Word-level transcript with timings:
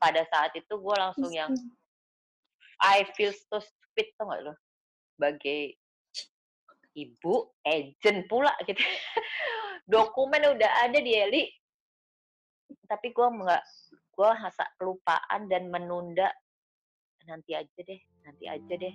pada 0.00 0.22
saat 0.32 0.52
itu 0.54 0.74
gue 0.74 0.96
langsung 0.96 1.30
yang 1.30 1.52
I 2.82 3.08
feel 3.16 3.32
so 3.32 3.60
stupid 3.60 4.12
tuh 4.20 4.24
gak 4.28 4.40
lo 4.44 4.54
sebagai 5.16 5.80
ibu 6.96 7.52
agent 7.64 8.24
pula 8.28 8.52
gitu. 8.64 8.80
Dokumen 9.92 10.56
udah 10.56 10.70
ada 10.88 10.98
di 10.98 11.12
Eli. 11.12 11.44
Tapi 12.88 13.12
gue 13.14 13.28
nggak 13.28 13.64
gue 14.16 14.30
hasa 14.32 14.64
kelupaan 14.80 15.48
dan 15.48 15.68
menunda. 15.72 16.28
Nanti 17.28 17.56
aja 17.56 17.80
deh 17.80 18.00
nanti 18.26 18.44
aja 18.50 18.74
deh 18.74 18.94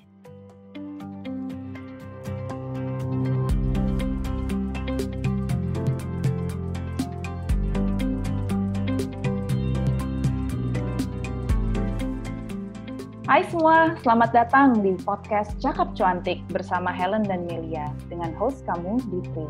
Hai 13.31 13.47
semua, 13.47 13.95
selamat 14.03 14.35
datang 14.35 14.83
di 14.83 14.91
podcast 15.07 15.55
Cakap 15.63 15.95
Cuantik 15.95 16.43
bersama 16.51 16.91
Helen 16.91 17.23
dan 17.23 17.47
Melia 17.47 17.87
dengan 18.11 18.35
host 18.35 18.59
kamu, 18.67 18.99
Ditri. 19.07 19.47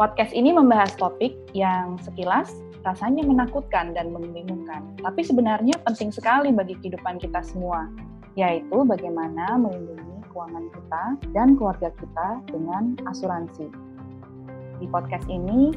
Podcast 0.00 0.32
ini 0.32 0.56
membahas 0.56 0.96
topik 0.96 1.36
yang 1.52 2.00
sekilas 2.00 2.64
rasanya 2.80 3.20
menakutkan 3.28 3.92
dan 3.92 4.08
membingungkan, 4.08 4.96
tapi 5.04 5.20
sebenarnya 5.20 5.76
penting 5.84 6.08
sekali 6.16 6.48
bagi 6.48 6.80
kehidupan 6.80 7.20
kita 7.20 7.44
semua, 7.44 7.92
yaitu 8.40 8.88
bagaimana 8.88 9.60
melindungi 9.60 10.24
keuangan 10.32 10.64
kita 10.72 11.04
dan 11.36 11.60
keluarga 11.60 11.92
kita 12.00 12.40
dengan 12.48 12.96
asuransi. 13.04 13.68
Di 14.80 14.88
podcast 14.88 15.28
ini 15.28 15.76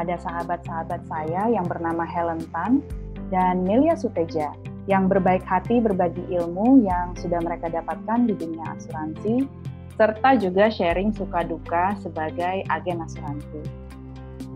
ada 0.00 0.16
sahabat-sahabat 0.16 1.04
saya 1.04 1.52
yang 1.52 1.68
bernama 1.68 2.08
Helen 2.08 2.40
Tan 2.48 2.80
dan 3.28 3.60
Melia 3.60 3.92
Suteja 3.92 4.56
yang 4.90 5.06
berbaik 5.06 5.46
hati 5.46 5.78
berbagi 5.78 6.26
ilmu 6.32 6.82
yang 6.82 7.14
sudah 7.14 7.38
mereka 7.38 7.70
dapatkan 7.70 8.26
di 8.26 8.34
dunia 8.34 8.74
asuransi, 8.74 9.46
serta 9.94 10.34
juga 10.40 10.66
sharing 10.72 11.14
suka 11.14 11.46
duka 11.46 11.94
sebagai 12.02 12.66
agen 12.66 12.98
asuransi. 13.04 13.62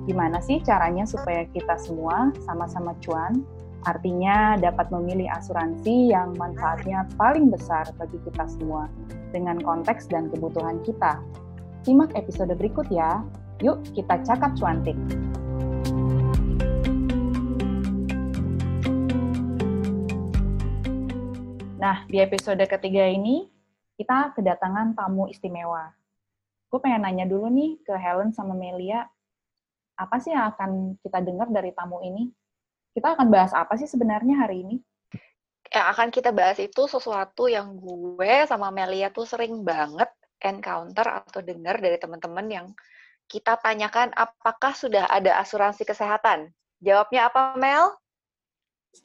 Gimana 0.06 0.38
sih 0.42 0.62
caranya 0.62 1.06
supaya 1.06 1.46
kita 1.50 1.78
semua 1.78 2.30
sama-sama 2.46 2.94
cuan, 3.02 3.42
artinya 3.86 4.58
dapat 4.58 4.90
memilih 4.90 5.30
asuransi 5.30 6.10
yang 6.10 6.34
manfaatnya 6.34 7.06
paling 7.14 7.50
besar 7.50 7.86
bagi 7.98 8.18
kita 8.26 8.46
semua 8.50 8.90
dengan 9.30 9.58
konteks 9.62 10.10
dan 10.10 10.30
kebutuhan 10.30 10.82
kita. 10.82 11.22
Simak 11.86 12.14
episode 12.18 12.50
berikut 12.58 12.90
ya. 12.90 13.22
Yuk 13.62 13.82
kita 13.94 14.18
cakap 14.26 14.58
cuantik. 14.58 14.98
Nah, 21.86 22.02
di 22.10 22.18
episode 22.18 22.58
ketiga 22.66 23.06
ini, 23.06 23.46
kita 23.94 24.34
kedatangan 24.34 24.98
tamu 24.98 25.30
istimewa. 25.30 25.94
Gue 26.66 26.82
pengen 26.82 27.06
nanya 27.06 27.30
dulu 27.30 27.46
nih 27.46 27.78
ke 27.86 27.94
Helen 27.94 28.34
sama 28.34 28.58
Melia, 28.58 29.06
apa 29.94 30.18
sih 30.18 30.34
yang 30.34 30.50
akan 30.50 30.98
kita 30.98 31.22
dengar 31.22 31.46
dari 31.46 31.70
tamu 31.70 32.02
ini? 32.02 32.26
Kita 32.90 33.14
akan 33.14 33.30
bahas 33.30 33.54
apa 33.54 33.78
sih 33.78 33.86
sebenarnya 33.86 34.34
hari 34.34 34.66
ini? 34.66 34.76
Yang 35.70 35.86
akan 35.94 36.08
kita 36.10 36.34
bahas 36.34 36.58
itu 36.58 36.90
sesuatu 36.90 37.46
yang 37.46 37.78
gue 37.78 38.34
sama 38.50 38.74
Melia 38.74 39.14
tuh 39.14 39.22
sering 39.22 39.62
banget 39.62 40.10
encounter 40.42 41.06
atau 41.22 41.38
dengar 41.38 41.78
dari 41.78 42.02
teman-teman 42.02 42.46
yang 42.50 42.66
kita 43.30 43.62
tanyakan 43.62 44.10
apakah 44.18 44.74
sudah 44.74 45.06
ada 45.06 45.38
asuransi 45.38 45.86
kesehatan. 45.86 46.50
Jawabnya 46.82 47.30
apa, 47.30 47.54
Mel? 47.54 47.94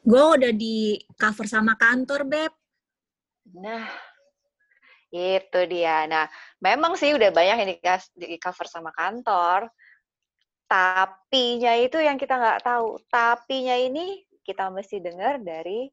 Gue 0.01 0.33
udah 0.33 0.49
di 0.49 0.97
cover 1.13 1.45
sama 1.45 1.77
kantor, 1.77 2.25
Beb. 2.25 2.60
Nah, 3.55 3.83
itu 5.11 5.59
dia. 5.67 6.07
Nah, 6.07 6.25
memang 6.63 6.95
sih 6.95 7.11
udah 7.11 7.29
banyak 7.35 7.57
yang 7.59 7.71
di 8.15 8.37
cover 8.39 8.67
sama 8.67 8.95
kantor, 8.95 9.67
tapinya 10.71 11.75
itu 11.75 11.99
yang 11.99 12.15
kita 12.15 12.39
nggak 12.39 12.63
tahu. 12.63 12.95
Tapinya 13.11 13.75
ini 13.75 14.23
kita 14.47 14.71
mesti 14.71 15.03
dengar 15.03 15.43
dari 15.43 15.91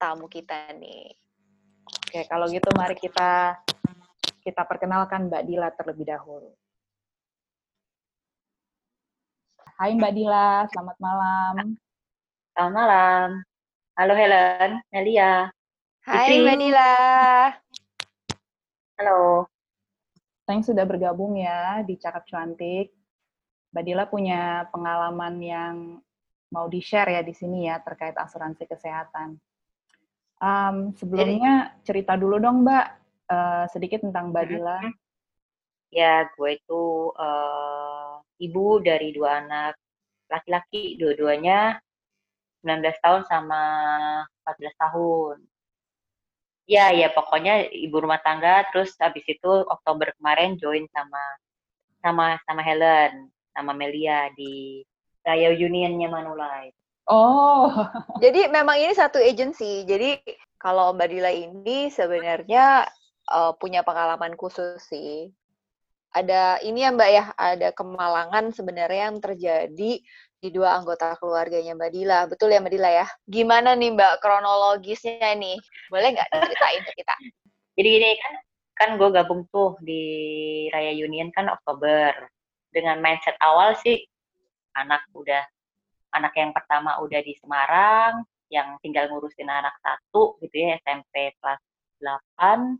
tamu 0.00 0.24
kita 0.24 0.72
nih. 0.72 1.12
Oke, 1.86 2.24
kalau 2.24 2.48
gitu 2.48 2.68
mari 2.72 2.96
kita 2.96 3.60
kita 4.40 4.62
perkenalkan 4.64 5.28
Mbak 5.28 5.42
Dila 5.44 5.68
terlebih 5.76 6.06
dahulu. 6.08 6.50
Hai 9.76 9.92
Mbak 9.92 10.12
Dila, 10.16 10.64
selamat 10.72 10.96
malam. 10.96 11.76
Selamat 12.56 12.72
malam. 12.72 13.28
Halo 13.96 14.12
Helen, 14.16 14.80
Melia. 14.88 15.55
Hai 16.06 16.38
Mbak 16.38 16.56
Dila. 16.62 16.94
Halo. 18.94 19.50
Thanks 20.46 20.70
sudah 20.70 20.86
bergabung 20.86 21.34
ya 21.34 21.82
di 21.82 21.98
Cakap 21.98 22.22
Cuantik. 22.30 22.94
Mbak 23.74 23.82
Dila 23.82 24.04
punya 24.06 24.70
pengalaman 24.70 25.34
yang 25.42 25.74
mau 26.54 26.70
di-share 26.70 27.10
ya 27.10 27.26
di 27.26 27.34
sini 27.34 27.66
ya 27.66 27.82
terkait 27.82 28.14
asuransi 28.14 28.70
kesehatan. 28.70 29.34
Um, 30.38 30.94
sebelumnya 30.94 31.74
Jadi, 31.74 31.90
cerita 31.90 32.14
dulu 32.14 32.38
dong 32.38 32.62
Mbak, 32.62 32.86
uh, 33.26 33.66
sedikit 33.74 34.06
tentang 34.06 34.30
Mbak 34.30 34.46
Dila. 34.46 34.78
Ya, 35.90 36.30
gue 36.38 36.54
itu 36.54 37.10
uh, 37.18 38.22
ibu 38.38 38.78
dari 38.78 39.10
dua 39.10 39.42
anak 39.42 39.74
laki-laki, 40.30 41.02
dua-duanya 41.02 41.82
19 42.62 42.94
tahun 43.02 43.26
sama 43.26 43.62
14 44.46 44.70
tahun. 44.86 45.55
Ya, 46.66 46.90
ya 46.90 47.08
pokoknya 47.14 47.70
ibu 47.70 48.02
rumah 48.02 48.18
tangga. 48.20 48.66
Terus 48.74 48.92
habis 48.98 49.22
itu 49.26 49.50
Oktober 49.70 50.10
kemarin 50.18 50.58
join 50.58 50.84
sama 50.90 51.22
sama 52.02 52.26
sama 52.42 52.62
Helen, 52.62 53.30
sama 53.54 53.72
Melia 53.72 54.30
di 54.34 54.82
Raya 55.22 55.54
Unionnya 55.54 56.10
Manulife. 56.10 56.74
Oh. 57.06 57.70
Jadi 58.22 58.50
memang 58.50 58.78
ini 58.78 58.94
satu 58.94 59.22
agensi. 59.22 59.86
Jadi 59.86 60.18
kalau 60.58 60.90
Mbak 60.94 61.08
Dila 61.10 61.30
ini 61.30 61.86
sebenarnya 61.90 62.86
uh, 63.30 63.54
punya 63.54 63.86
pengalaman 63.86 64.34
khusus 64.34 64.82
sih. 64.90 65.30
Ada 66.10 66.62
ini 66.66 66.82
ya 66.82 66.90
Mbak 66.90 67.10
ya, 67.12 67.24
ada 67.36 67.68
kemalangan 67.76 68.50
sebenarnya 68.50 69.12
yang 69.12 69.18
terjadi 69.20 70.00
di 70.40 70.52
dua 70.52 70.76
anggota 70.76 71.16
keluarganya 71.16 71.72
Mbak 71.74 71.90
Dila. 71.92 72.20
Betul 72.28 72.52
ya 72.52 72.60
Mbak 72.60 72.72
Dila 72.72 72.90
ya? 72.92 73.06
Gimana 73.24 73.72
nih 73.72 73.90
Mbak 73.96 74.14
kronologisnya 74.20 75.32
nih? 75.36 75.56
Boleh 75.88 76.08
nggak 76.12 76.28
ceritain 76.32 76.82
ke 76.84 76.92
kita? 77.02 77.14
Jadi 77.76 77.88
gini 77.88 78.10
kan, 78.20 78.34
kan 78.76 78.88
gue 79.00 79.08
gabung 79.12 79.42
tuh 79.48 79.76
di 79.80 80.02
Raya 80.72 80.92
Union 80.92 81.32
kan 81.32 81.48
Oktober. 81.48 82.12
Dengan 82.72 83.00
mindset 83.00 83.36
awal 83.40 83.72
sih, 83.80 84.04
anak 84.76 85.08
udah, 85.16 85.40
anak 86.12 86.36
yang 86.36 86.52
pertama 86.52 87.00
udah 87.00 87.24
di 87.24 87.32
Semarang, 87.40 88.20
yang 88.52 88.76
tinggal 88.84 89.08
ngurusin 89.08 89.48
anak 89.48 89.72
satu 89.80 90.36
gitu 90.44 90.52
ya, 90.60 90.76
SMP 90.84 91.32
kelas 91.40 91.60
8. 92.36 92.76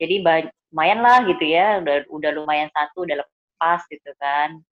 Jadi 0.00 0.24
lumayan 0.72 1.04
lah 1.04 1.28
gitu 1.28 1.44
ya, 1.44 1.84
udah, 1.84 2.08
udah 2.08 2.30
lumayan 2.32 2.72
satu, 2.72 3.04
udah 3.04 3.20
lepas 3.20 3.84
gitu 3.92 4.10
kan 4.16 4.64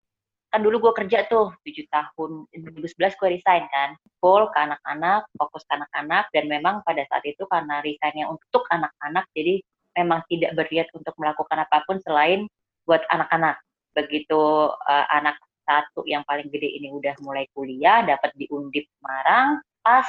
kan 0.56 0.65
dulu 0.65 0.89
gue 0.89 1.05
kerja 1.05 1.28
tuh 1.28 1.53
tujuh 1.69 1.84
tahun 1.93 2.49
2011 2.49 2.97
gue 2.97 3.28
resign 3.37 3.69
kan. 3.69 3.93
Full 4.25 4.49
ke 4.49 4.59
anak-anak 4.65 5.28
fokus 5.37 5.69
ke 5.69 5.77
anak-anak 5.77 6.33
dan 6.33 6.49
memang 6.49 6.81
pada 6.89 7.05
saat 7.12 7.21
itu 7.28 7.44
karena 7.53 7.84
resignnya 7.84 8.25
untuk 8.25 8.65
anak-anak 8.72 9.28
jadi 9.37 9.61
memang 10.00 10.25
tidak 10.33 10.56
berniat 10.56 10.89
untuk 10.97 11.12
melakukan 11.21 11.61
apa 11.61 11.84
pun 11.84 12.00
selain 12.00 12.49
buat 12.89 13.05
anak-anak. 13.12 13.61
Begitu 13.93 14.72
uh, 14.72 15.06
anak 15.12 15.37
satu 15.69 16.09
yang 16.09 16.25
paling 16.25 16.49
gede 16.49 16.72
ini 16.72 16.89
udah 16.89 17.12
mulai 17.21 17.45
kuliah 17.53 18.00
dapat 18.09 18.33
diundip 18.41 18.89
Semarang 18.97 19.61
pas 19.84 20.09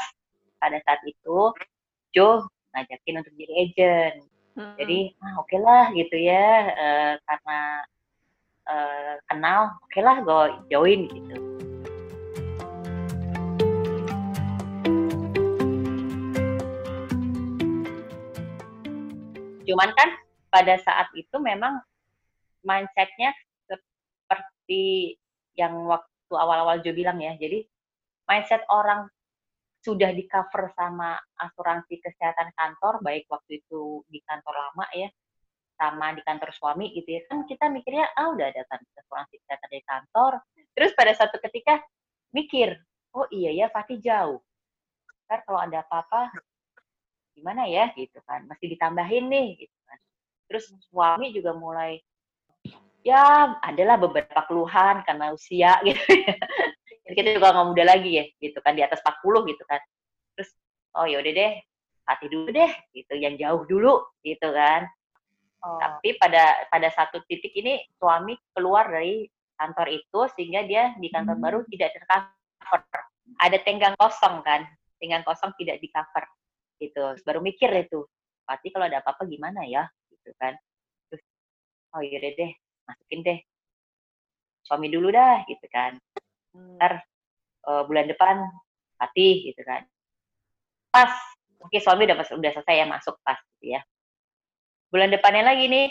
pada 0.63 0.79
saat 0.87 1.03
itu 1.03 1.51
Joe 2.15 2.47
ngajakin 2.71 3.19
untuk 3.19 3.35
jadi 3.35 3.53
agent. 3.67 4.17
Hmm. 4.57 4.73
jadi 4.73 5.13
ah, 5.21 5.37
oke 5.37 5.53
okay 5.53 5.59
lah 5.61 5.85
gitu 5.93 6.17
ya 6.17 6.49
uh, 6.73 7.13
karena 7.29 7.59
uh, 8.67 9.15
kenal 9.31 9.73
oke 9.79 9.89
okay 9.89 10.01
lah 10.03 10.17
gue 10.21 10.43
join 10.71 11.01
gitu. 11.07 11.37
Cuman 19.67 19.91
kan 19.99 20.09
pada 20.47 20.79
saat 20.79 21.11
itu 21.11 21.35
memang 21.43 21.83
mindsetnya 22.63 23.35
seperti 23.67 25.15
yang 25.59 25.75
waktu 25.87 26.31
awal-awal 26.31 26.79
Jo 26.79 26.95
bilang 26.95 27.19
ya. 27.19 27.35
Jadi 27.35 27.67
mindset 28.27 28.63
orang 28.71 29.11
sudah 29.83 30.11
di 30.11 30.27
cover 30.27 30.71
sama 30.75 31.15
asuransi 31.39 32.03
kesehatan 32.03 32.51
kantor 32.59 32.99
baik 32.99 33.23
waktu 33.31 33.63
itu 33.63 34.03
di 34.11 34.19
kantor 34.27 34.51
lama 34.51 34.83
ya 34.91 35.07
sama 35.77 36.11
di 36.17 36.21
kantor 36.25 36.49
suami 36.51 36.91
gitu 36.97 37.15
ya. 37.15 37.21
Kan 37.29 37.45
kita 37.45 37.69
mikirnya 37.69 38.09
ah 38.17 38.33
udah 38.33 38.49
ada 38.49 38.65
kan 38.67 38.81
asuransi 38.81 39.37
kesehatan 39.45 39.69
di 39.71 39.83
kantor. 39.85 40.31
Terus 40.73 40.91
pada 40.97 41.13
satu 41.13 41.37
ketika 41.37 41.79
mikir 42.33 42.75
oh 43.13 43.29
iya 43.29 43.53
ya 43.53 43.67
pasti 43.69 44.01
jauh. 44.01 44.41
Ntar 45.29 45.45
kalau 45.45 45.61
ada 45.61 45.85
apa-apa 45.85 46.33
gimana 47.37 47.69
ya? 47.69 47.93
Gitu 47.93 48.17
kan. 48.25 48.49
Masih 48.49 48.73
ditambahin 48.73 49.29
nih 49.29 49.65
gitu 49.65 49.77
kan. 49.85 49.99
Terus 50.49 50.65
suami 50.89 51.31
juga 51.31 51.53
mulai 51.53 52.01
ya 53.05 53.55
adalah 53.63 53.95
beberapa 53.95 54.43
keluhan 54.49 55.05
karena 55.07 55.31
usia 55.31 55.79
gitu 55.87 56.03
ya. 56.11 56.35
kita 57.07 57.39
juga 57.39 57.55
nggak 57.55 57.67
muda 57.71 57.83
lagi 57.87 58.19
ya 58.19 58.25
gitu 58.43 58.59
kan 58.59 58.75
di 58.75 58.83
atas 58.83 58.99
40 59.05 59.47
gitu 59.53 59.63
kan. 59.63 59.79
Terus 60.35 60.49
oh 60.97 61.07
yaudah 61.07 61.31
deh 61.31 61.53
hati 62.07 62.25
dulu 62.31 62.49
deh 62.49 62.71
gitu 62.95 63.13
yang 63.19 63.35
jauh 63.35 63.67
dulu 63.67 63.99
gitu 64.23 64.47
kan 64.55 64.87
Oh. 65.57 65.81
tapi 65.81 66.13
pada 66.21 66.69
pada 66.69 66.85
satu 66.93 67.25
titik 67.25 67.49
ini 67.57 67.81
suami 67.97 68.37
keluar 68.53 68.93
dari 68.93 69.25
kantor 69.57 69.89
itu 69.89 70.19
sehingga 70.37 70.61
dia 70.69 70.93
di 71.01 71.09
kantor 71.09 71.33
Hmm. 71.33 71.45
baru 71.49 71.59
tidak 71.65 71.97
tercover 71.97 72.81
ada 73.41 73.57
tenggang 73.65 73.97
kosong 73.97 74.45
kan 74.45 74.69
tenggang 75.01 75.25
kosong 75.25 75.53
tidak 75.57 75.81
di 75.81 75.89
cover 75.93 76.25
gitu. 76.81 77.17
Baru 77.25 77.39
mikir 77.41 77.69
itu 77.73 78.05
pasti 78.45 78.69
kalau 78.73 78.87
ada 78.89 79.01
apa-apa 79.01 79.25
gimana 79.25 79.65
ya? 79.65 79.85
Gitu 80.09 80.33
kan. 80.37 80.53
Terus 81.09 81.23
oh 81.93 82.01
yaudah 82.01 82.31
deh 82.33 82.51
masukin 82.87 83.19
deh 83.25 83.39
suami 84.65 84.87
dulu 84.91 85.09
dah 85.13 85.45
gitu 85.47 85.65
kan. 85.71 85.97
Hmm. 86.53 86.77
ntar 86.77 87.01
eh, 87.67 87.83
bulan 87.85 88.09
depan 88.09 88.41
Fatih 88.97 89.53
gitu 89.53 89.61
kan. 89.61 89.85
Pas 90.89 91.11
oke 91.61 91.77
suami 91.81 92.09
udah 92.09 92.17
udah 92.17 92.51
selesai 92.53 92.75
ya 92.81 92.85
masuk 92.89 93.17
pas 93.21 93.37
gitu 93.57 93.77
ya 93.77 93.81
bulan 94.91 95.09
depannya 95.11 95.43
lagi 95.43 95.65
nih. 95.67 95.87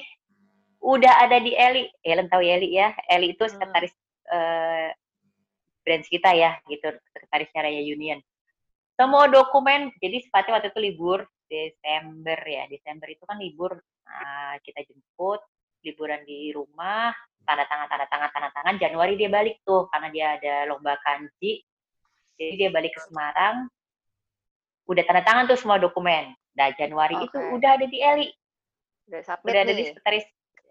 Udah 0.81 1.25
ada 1.25 1.41
di 1.41 1.53
Eli. 1.57 1.89
Ellen 2.05 2.29
tahu 2.31 2.43
ya 2.45 2.55
Eli 2.61 2.69
ya? 2.77 2.89
Eli 3.11 3.33
itu 3.35 3.43
Hmm. 3.45 3.53
sekretaris 3.53 3.95
eh, 4.27 4.91
branch 5.87 6.09
kita 6.11 6.31
ya 6.35 6.59
gitu. 6.67 6.91
Sekretarisnya 7.15 7.61
Raya 7.67 7.83
Union. 7.83 8.19
Semua 8.97 9.29
dokumen 9.29 9.93
jadi 10.01 10.25
sepatnya 10.25 10.59
waktu 10.59 10.73
itu 10.73 10.81
libur 10.81 11.21
Desember 11.47 12.39
ya. 12.43 12.65
Desember 12.67 13.07
itu 13.07 13.23
kan 13.23 13.39
libur. 13.39 13.79
Nah, 14.07 14.57
kita 14.63 14.83
jemput 14.87 15.43
liburan 15.85 16.23
di 16.27 16.51
rumah 16.51 17.15
tanda 17.47 17.63
tangan 17.71 17.87
tanda 17.87 18.07
tangan 18.11 18.31
tanda 18.35 18.51
tangan. 18.51 18.75
Januari 18.83 19.15
dia 19.15 19.31
balik 19.31 19.63
tuh 19.63 19.87
karena 19.95 20.09
dia 20.11 20.27
ada 20.39 20.55
lomba 20.67 20.99
kanji. 21.05 21.63
Jadi 22.37 22.53
dia 22.59 22.69
balik 22.75 22.99
ke 22.99 23.01
Semarang. 23.07 23.71
Udah 24.91 25.03
tanda 25.07 25.23
tangan 25.23 25.45
tuh 25.47 25.59
semua 25.59 25.79
dokumen. 25.79 26.35
Nah 26.59 26.69
Januari 26.75 27.15
itu 27.23 27.39
Oke. 27.39 27.53
udah 27.63 27.71
ada 27.79 27.87
di 27.87 27.99
Eli 28.03 28.29
Udah 29.07 29.21
submit 29.23 29.53
udah 29.55 29.63
ada 29.63 29.73
di 29.75 29.85
sekretaris 29.87 30.27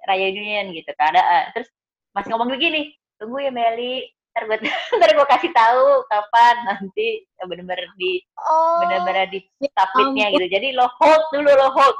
Raya 0.05 0.27
Union 0.29 0.65
gitu 0.75 0.91
kan. 0.95 1.15
Ada 1.15 1.51
terus 1.55 1.69
masih 2.11 2.29
ngomong 2.35 2.51
begini 2.51 2.91
tunggu 3.17 3.39
ya 3.41 3.51
Meli. 3.51 4.05
Ntar 4.35 4.43
gue 4.51 4.57
ntar 4.99 5.09
gue 5.15 5.27
kasih 5.31 5.51
tahu 5.55 6.03
kapan 6.11 6.55
nanti 6.67 7.23
bener-bener 7.39 7.87
di 7.95 8.19
Oh. 8.35 8.83
bener-bener 8.83 9.31
di 9.31 9.39
submitnya 9.63 10.29
gitu. 10.35 10.45
jadi 10.51 10.67
lo 10.75 10.91
hold 10.99 11.23
dulu 11.31 11.49
lo 11.49 11.69
hold. 11.71 11.97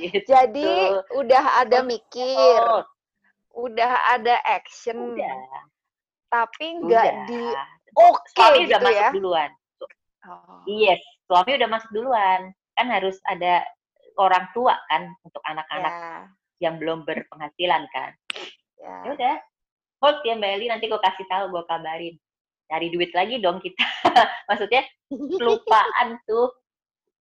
Gitu. 0.00 0.24
Jadi 0.24 0.88
udah 1.12 1.60
ada 1.60 1.84
mikir, 1.84 2.32
Hold. 2.56 2.88
udah 3.52 3.92
ada 4.16 4.40
action, 4.48 5.12
udah. 5.12 5.36
Tapi 6.32 6.80
nggak 6.80 7.28
di 7.28 7.44
oke 7.92 8.24
suami 8.32 8.64
gitu 8.64 8.72
udah 8.72 8.80
masuk 8.80 8.96
ya. 8.96 9.10
duluan. 9.12 9.50
Oh. 10.24 10.64
yes 10.64 11.02
suami 11.28 11.60
udah 11.60 11.68
masuk 11.68 11.90
duluan. 11.92 12.40
Kan 12.72 12.88
harus 12.88 13.20
ada 13.28 13.60
orang 14.18 14.48
tua 14.52 14.76
kan 14.90 15.12
untuk 15.24 15.42
anak-anak 15.46 15.92
Ya, 15.92 16.68
yang 16.68 16.74
belum 16.78 17.02
berpenghasilan 17.02 17.82
kan. 17.90 18.10
Ya. 18.78 18.96
ya 19.06 19.10
udah 19.14 19.34
hold 20.02 20.18
ya 20.26 20.34
Mbak 20.34 20.50
Eli 20.58 20.66
nanti 20.70 20.86
gue 20.90 21.00
kasih 21.00 21.26
tahu 21.26 21.44
gue 21.54 21.62
kabarin. 21.66 22.14
Cari 22.70 22.86
duit 22.90 23.10
lagi 23.14 23.38
dong 23.42 23.58
kita. 23.58 23.82
Maksudnya 24.48 24.82
kelupaan 25.10 26.18
tuh. 26.26 26.50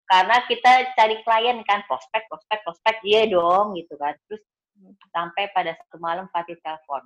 Karena 0.06 0.44
kita 0.46 0.92
cari 0.94 1.24
klien 1.24 1.64
kan 1.64 1.88
prospek 1.88 2.28
prospek 2.28 2.60
prospek 2.68 2.96
iya 3.08 3.26
dong 3.32 3.74
gitu 3.80 3.96
kan. 3.96 4.14
Terus 4.28 4.44
sampai 5.14 5.48
pada 5.56 5.72
satu 5.78 5.98
malam 6.02 6.28
Fatih 6.30 6.58
telepon. 6.60 7.06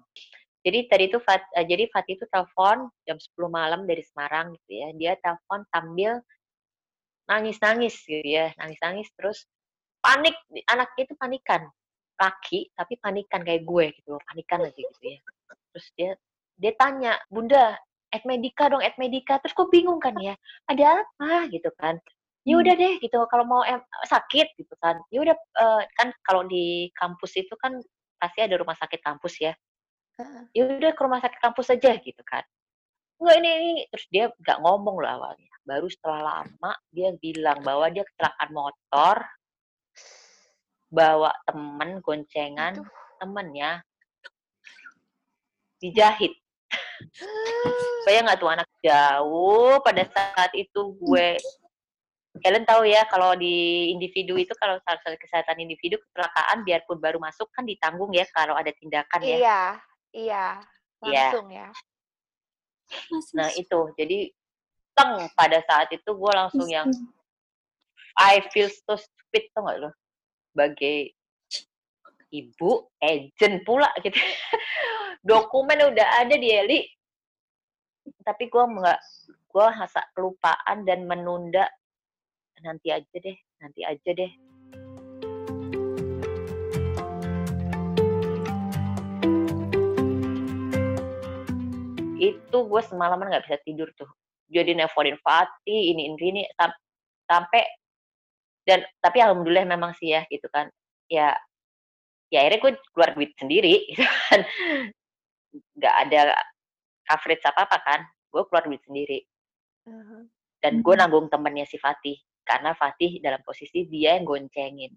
Jadi 0.65 0.89
tadi 0.89 1.03
itu 1.13 1.21
Fat, 1.21 1.45
eh, 1.53 1.65
jadi 1.69 1.85
Fatih 1.93 2.17
itu 2.17 2.25
telepon 2.25 2.89
jam 3.05 3.21
10 3.21 3.37
malam 3.53 3.85
dari 3.85 4.01
Semarang 4.01 4.57
gitu 4.57 4.71
ya. 4.73 4.87
Dia 4.97 5.13
telepon 5.21 5.61
sambil 5.69 6.17
nangis 7.25 7.57
nangis 7.57 7.95
gitu 8.05 8.21
ya 8.21 8.53
nangis 8.61 8.79
nangis 8.81 9.07
terus 9.17 9.49
panik 10.05 10.37
anaknya 10.69 11.01
itu 11.09 11.15
panikan. 11.17 11.61
Laki 12.15 12.71
tapi 12.77 12.93
panikan 13.01 13.41
kayak 13.41 13.65
gue 13.65 13.85
gitu 13.97 14.15
loh 14.15 14.21
panikan 14.29 14.61
aja 14.61 14.77
gitu 14.77 15.01
ya. 15.01 15.17
Terus 15.73 15.87
dia 15.97 16.11
dia 16.55 16.71
tanya 16.77 17.17
bunda 17.27 17.75
at 18.13 18.23
medika 18.23 18.71
dong 18.71 18.85
at 18.85 18.95
medika 18.95 19.41
terus 19.43 19.51
kok 19.51 19.67
bingung 19.73 19.99
kan 19.99 20.15
ya 20.21 20.37
ada 20.69 21.01
apa? 21.01 21.49
gitu 21.49 21.73
kan. 21.75 21.97
Ya 22.45 22.61
udah 22.61 22.77
deh 22.77 23.01
gitu 23.01 23.17
kalau 23.25 23.43
mau 23.43 23.65
em- 23.65 23.83
sakit 24.05 24.53
gitu 24.61 24.77
kan. 24.77 25.01
Ya 25.09 25.25
udah 25.25 25.33
eh, 25.35 25.81
kan 25.97 26.13
kalau 26.21 26.45
di 26.45 26.93
kampus 26.93 27.41
itu 27.41 27.57
kan 27.57 27.81
pasti 28.21 28.45
ada 28.45 28.55
rumah 28.55 28.77
sakit 28.77 29.01
kampus 29.01 29.41
ya. 29.41 29.53
Ya 30.55 30.61
udah 30.69 30.91
ke 30.95 31.01
rumah 31.03 31.19
sakit 31.19 31.39
kampus 31.41 31.73
aja 31.73 31.91
gitu 31.99 32.21
kan. 32.23 32.45
Enggak 33.19 33.35
ini, 33.43 33.49
ini 33.49 33.73
terus 33.91 34.05
dia 34.11 34.25
nggak 34.31 34.59
ngomong 34.63 34.95
loh 35.03 35.11
awalnya. 35.11 35.51
Baru 35.65 35.89
setelah 35.89 36.21
lama 36.21 36.71
dia 36.93 37.11
bilang 37.17 37.59
bahwa 37.65 37.89
dia 37.89 38.05
kecelakaan 38.05 38.51
motor 38.53 39.25
bawa 40.89 41.33
temen 41.45 41.99
goncengan 42.01 42.79
Aduh. 42.79 42.87
temennya 43.21 43.83
dijahit 45.81 46.33
Bayang 48.05 48.29
nggak 48.29 48.39
tuh 48.39 48.49
anak 48.53 48.69
jauh 48.85 49.81
pada 49.81 50.03
saat 50.05 50.51
itu 50.53 50.93
gue 51.01 51.37
kalian 52.43 52.67
tahu 52.67 52.83
ya 52.83 53.07
kalau 53.07 53.31
di 53.33 53.89
individu 53.95 54.35
itu 54.35 54.51
kalau 54.59 54.75
salah 54.83 54.99
satu 55.01 55.15
kesehatan 55.15 55.55
individu 55.63 55.95
kecelakaan 56.03 56.67
biarpun 56.67 56.99
baru 56.99 57.17
masuk 57.17 57.47
kan 57.55 57.63
ditanggung 57.63 58.11
ya 58.11 58.27
kalau 58.35 58.59
ada 58.59 58.75
tindakan 58.75 59.19
ya. 59.23 59.37
Iya, 59.39 59.61
iya. 60.11 60.45
Iya. 61.05 61.25
Langsung 61.31 61.47
ya. 61.47 61.67
Nah 63.39 63.49
itu 63.55 63.79
jadi 63.95 64.19
teng 64.95 65.31
pada 65.35 65.59
saat 65.63 65.91
itu 65.95 66.09
gue 66.11 66.31
langsung 66.35 66.67
yang 66.67 66.87
I 68.15 68.43
feel 68.51 68.67
so 68.71 68.95
stupid 68.99 69.51
tuh 69.51 69.63
nggak 69.63 69.77
lo 69.83 69.91
sebagai 70.55 71.11
ibu 72.31 72.87
agent 73.03 73.67
pula 73.67 73.91
gitu. 73.99 74.15
Dokumen 75.27 75.91
udah 75.91 76.07
ada 76.23 76.31
di 76.39 76.47
Eli. 76.47 76.79
Tapi 78.23 78.47
gue 78.47 78.63
nggak 78.63 78.99
gue 79.51 79.67
hasa 79.67 79.99
kelupaan 80.15 80.87
dan 80.87 81.03
menunda. 81.03 81.67
Nanti 82.63 82.87
aja 82.87 83.03
deh 83.19 83.35
nanti 83.59 83.83
aja 83.83 84.09
deh. 84.15 84.31
Itu 92.15 92.57
gue 92.63 92.81
semalaman 92.87 93.27
nggak 93.27 93.43
bisa 93.43 93.59
tidur 93.67 93.91
tuh. 93.99 94.07
Jadi 94.47 94.71
nelfonin 94.71 95.19
Fatih 95.19 95.91
ini 95.91 96.15
ini 96.15 96.15
ini 96.31 96.43
sam- 96.55 96.79
sampai 97.27 97.84
dan 98.65 98.81
tapi 98.99 99.21
alhamdulillah 99.21 99.65
memang 99.69 99.93
sih 99.97 100.11
ya 100.13 100.25
gitu 100.27 100.49
kan. 100.49 100.67
Ya 101.07 101.37
ya 102.33 102.41
akhirnya 102.41 102.59
gue 102.61 102.71
keluar 102.91 103.09
duit 103.13 103.31
sendiri 103.37 103.85
gitu 103.93 104.03
kan. 104.03 104.41
Nggak 105.77 105.95
ada 106.09 106.21
coverage 107.05 107.45
apa 107.45 107.61
apa 107.69 107.77
kan 107.85 107.99
gue 108.33 108.43
keluar 108.49 108.63
duit 108.65 108.81
sendiri. 108.83 109.21
Dan 110.59 110.81
gue 110.81 110.93
Mhm. 110.97 111.01
nanggung 111.05 111.29
temennya 111.29 111.69
si 111.69 111.77
Fatih 111.77 112.17
karena 112.41 112.73
Fatih 112.73 113.21
dalam 113.21 113.39
posisi 113.45 113.85
dia 113.85 114.17
yang 114.17 114.25
goncengin. 114.25 114.91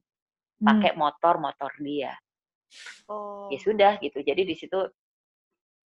Pakai 0.58 0.96
motor 0.96 1.38
motor 1.38 1.70
dia. 1.78 2.16
Oh. 3.08 3.48
ya 3.48 3.56
sudah 3.56 3.96
gitu. 4.04 4.20
Jadi 4.20 4.44
di 4.44 4.52
situ 4.52 4.76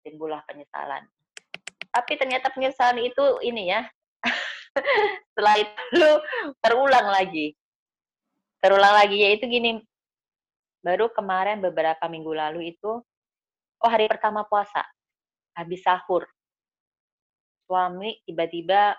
timbullah 0.01 0.41
penyesalan. 0.49 1.05
Tapi 1.93 2.13
ternyata 2.17 2.49
penyesalan 2.49 2.97
itu 3.05 3.21
ini 3.45 3.69
ya 3.69 3.85
setelah 5.33 5.55
itu 5.61 6.05
terulang 6.63 7.05
lagi 7.11 7.53
terulang 8.61 8.93
lagi 8.93 9.25
yaitu 9.25 9.49
gini. 9.49 9.81
Baru 10.81 11.09
kemarin 11.09 11.61
beberapa 11.61 12.05
minggu 12.05 12.31
lalu 12.31 12.73
itu 12.73 13.01
oh 13.81 13.89
hari 13.89 14.05
pertama 14.05 14.45
puasa 14.45 14.85
habis 15.57 15.81
sahur. 15.81 16.29
Suami 17.65 18.21
tiba-tiba 18.23 18.93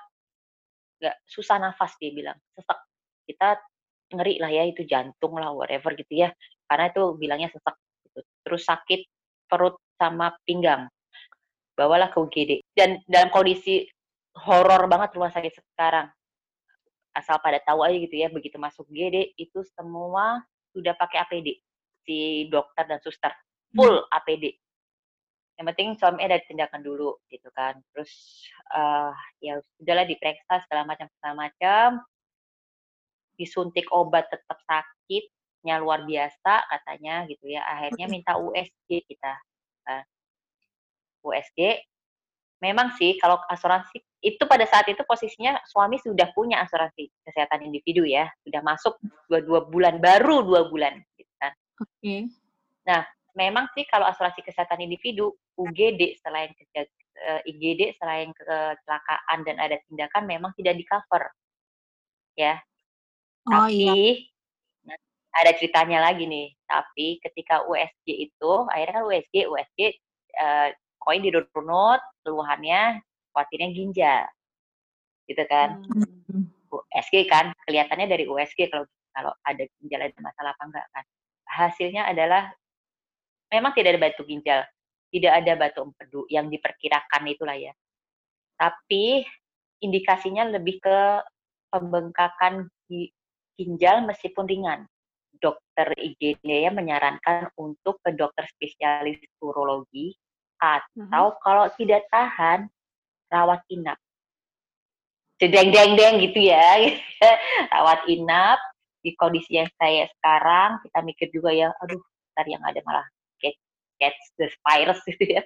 nggak 0.99 1.17
susah 1.27 1.63
nafas 1.63 1.95
dia 1.99 2.11
bilang. 2.11 2.39
Sesak 2.55 2.79
kita 3.27 3.63
ngeri 4.13 4.43
lah 4.43 4.51
ya 4.51 4.67
itu 4.67 4.83
jantung 4.85 5.39
lah 5.39 5.55
whatever 5.55 5.95
gitu 5.95 6.27
ya. 6.27 6.31
Karena 6.67 6.91
itu 6.91 7.15
bilangnya 7.17 7.49
sesak 7.49 7.79
gitu. 8.07 8.21
terus 8.43 8.63
sakit 8.67 9.01
perut 9.47 9.79
sama 9.95 10.35
pinggang. 10.43 10.91
Bawalah 11.73 12.13
ke 12.13 12.21
UGD 12.21 12.53
dan 12.77 13.01
dalam 13.09 13.33
kondisi 13.33 13.89
horor 14.37 14.85
banget 14.93 15.17
rumah 15.17 15.33
sakit 15.33 15.57
sekarang 15.73 16.13
asal 17.13 17.37
pada 17.45 17.61
tahu 17.63 17.85
aja 17.85 17.97
gitu 18.01 18.17
ya 18.17 18.29
begitu 18.33 18.57
masuk 18.57 18.89
UGD 18.89 19.37
itu 19.37 19.61
semua 19.77 20.41
sudah 20.73 20.97
pakai 20.97 21.29
APD 21.29 21.61
si 22.03 22.49
dokter 22.49 22.89
dan 22.89 22.99
suster. 23.05 23.33
Full 23.73 24.05
APD 24.13 24.63
yang 25.61 25.71
penting 25.73 25.95
suami 25.95 26.25
ada 26.25 26.41
tindakan 26.43 26.81
dulu 26.81 27.21
gitu 27.29 27.47
kan. 27.53 27.77
Terus 27.93 28.11
uh, 28.73 29.13
ya 29.39 29.61
sudahlah 29.79 30.09
diperiksa 30.09 30.65
segala 30.65 30.89
macam 30.89 31.07
segala 31.19 31.49
macam. 31.49 32.03
Disuntik 33.37 33.89
obat 33.93 34.27
tetap 34.27 34.59
sakitnya 34.65 35.79
luar 35.79 36.03
biasa 36.09 36.67
katanya 36.67 37.29
gitu 37.29 37.53
ya. 37.53 37.63
Akhirnya 37.69 38.07
minta 38.09 38.35
USG 38.41 39.07
kita 39.07 39.33
uh, 39.87 40.03
USG 41.23 41.79
memang 42.63 42.95
sih 42.95 43.19
kalau 43.19 43.43
asuransi 43.51 43.99
itu 44.23 44.43
pada 44.47 44.63
saat 44.71 44.87
itu 44.87 45.03
posisinya 45.03 45.59
suami 45.67 45.99
sudah 45.99 46.31
punya 46.31 46.63
asuransi 46.63 47.11
kesehatan 47.27 47.67
individu 47.67 48.07
ya 48.07 48.31
sudah 48.47 48.63
masuk 48.63 48.95
dua 49.27 49.43
dua 49.43 49.61
bulan 49.67 49.99
baru 49.99 50.47
dua 50.47 50.71
bulan 50.71 51.03
gitu 51.19 51.33
kan. 51.43 51.51
Oke. 51.83 51.91
Okay. 51.99 52.21
Nah 52.87 53.03
memang 53.35 53.67
sih 53.75 53.83
kalau 53.91 54.07
asuransi 54.07 54.47
kesehatan 54.47 54.79
individu 54.79 55.35
UGD 55.59 56.23
selain 56.23 56.55
uh, 57.27 57.41
IGD 57.51 57.99
selain 57.99 58.31
kecelakaan 58.31 59.39
dan 59.43 59.57
ada 59.59 59.77
tindakan 59.91 60.23
memang 60.31 60.55
tidak 60.55 60.79
di 60.79 60.85
cover 60.87 61.27
ya. 62.39 62.63
Oh, 63.51 63.67
Tapi 63.67 64.31
iya. 64.87 64.95
ada 65.35 65.51
ceritanya 65.59 65.99
lagi 65.99 66.31
nih. 66.31 66.55
Tapi 66.63 67.19
ketika 67.19 67.67
USG 67.67 68.07
itu 68.07 68.53
akhirnya 68.71 69.03
kan 69.03 69.05
USG 69.11 69.35
USG 69.51 69.81
uh, 70.39 70.69
pokoknya 71.03 71.23
di 71.27 71.31
runut 71.35 72.01
keluhannya 72.23 73.03
khawatirnya 73.35 73.69
ginjal 73.75 74.23
gitu 75.27 75.43
kan 75.51 75.83
hmm. 75.83 76.47
USG 76.71 77.27
kan 77.27 77.51
kelihatannya 77.67 78.07
dari 78.07 78.25
USG 78.31 78.71
kalau 78.71 78.87
kalau 79.11 79.35
ada 79.43 79.67
ginjal 79.83 80.07
ada 80.07 80.19
masalah 80.23 80.55
apa 80.55 80.63
enggak 80.71 80.87
kan 80.95 81.05
hasilnya 81.51 82.07
adalah 82.07 82.55
memang 83.51 83.75
tidak 83.75 83.99
ada 83.99 84.01
batu 84.07 84.23
ginjal 84.23 84.63
tidak 85.11 85.33
ada 85.43 85.53
batu 85.59 85.81
empedu 85.83 86.23
yang 86.31 86.47
diperkirakan 86.47 87.27
itulah 87.27 87.59
ya 87.59 87.75
tapi 88.57 89.27
indikasinya 89.83 90.47
lebih 90.47 90.79
ke 90.79 90.99
pembengkakan 91.75 92.71
ginjal 93.59 94.07
meskipun 94.07 94.47
ringan 94.47 94.87
dokter 95.43 95.91
IGD 95.99 96.47
ya 96.47 96.71
menyarankan 96.71 97.51
untuk 97.59 97.99
ke 98.07 98.15
dokter 98.15 98.47
spesialis 98.47 99.19
urologi. 99.43 100.15
Atau 100.63 101.03
mm-hmm. 101.03 101.43
kalau 101.43 101.67
tidak 101.75 102.07
tahan, 102.15 102.71
rawat 103.35 103.59
inap. 103.67 103.99
Sedeng 105.43 105.75
deng 105.75 105.99
deng 105.99 106.23
gitu 106.23 106.39
ya. 106.39 106.95
rawat 107.75 108.07
inap 108.07 108.63
di 109.03 109.11
kondisi 109.19 109.59
yang 109.59 109.67
saya 109.75 110.07
sekarang, 110.15 110.79
kita 110.87 110.99
mikir 111.03 111.27
juga 111.35 111.51
ya, 111.51 111.75
aduh, 111.83 111.99
ntar 112.39 112.47
yang 112.47 112.63
ada 112.63 112.79
malah 112.87 113.03
catch, 113.43 113.59
catch 113.99 114.21
the 114.39 114.47
virus 114.63 115.03
gitu 115.11 115.25
ya. 115.27 115.43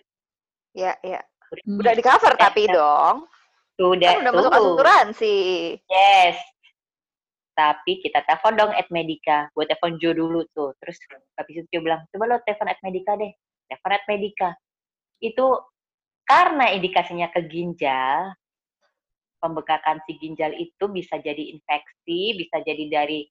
Ya, 0.77 0.93
ya. 1.01 1.25
Udah, 1.65 1.97
di 1.97 2.05
cover 2.05 2.37
tapi 2.37 2.69
dong. 2.69 3.25
Sudah, 3.81 4.21
kan 4.21 4.29
udah 4.29 4.33
masuk 4.37 4.53
asuransi. 4.53 5.37
Yes. 5.89 6.37
Tapi 7.57 8.05
kita 8.05 8.21
telepon 8.29 8.61
dong 8.61 8.73
at 8.77 8.85
Medica. 8.93 9.49
Gue 9.57 9.65
telepon 9.65 9.97
Jo 9.97 10.13
dulu 10.13 10.45
tuh. 10.53 10.77
Terus 10.77 11.01
habis 11.41 11.65
itu 11.65 11.69
Jo 11.73 11.81
bilang, 11.81 12.05
coba 12.13 12.29
lo 12.29 12.37
telepon 12.45 12.69
at 12.69 12.77
Medica 12.85 13.17
deh. 13.17 13.33
Telepon 13.73 13.97
at 13.97 14.05
Medica 14.05 14.53
itu 15.21 15.47
karena 16.27 16.75
indikasinya 16.75 17.31
ke 17.31 17.47
ginjal, 17.47 18.35
pembekakan 19.39 20.03
si 20.05 20.19
ginjal 20.19 20.51
itu 20.57 20.85
bisa 20.91 21.17
jadi 21.23 21.55
infeksi, 21.55 22.35
bisa 22.35 22.59
jadi 22.67 22.85
dari 22.91 23.31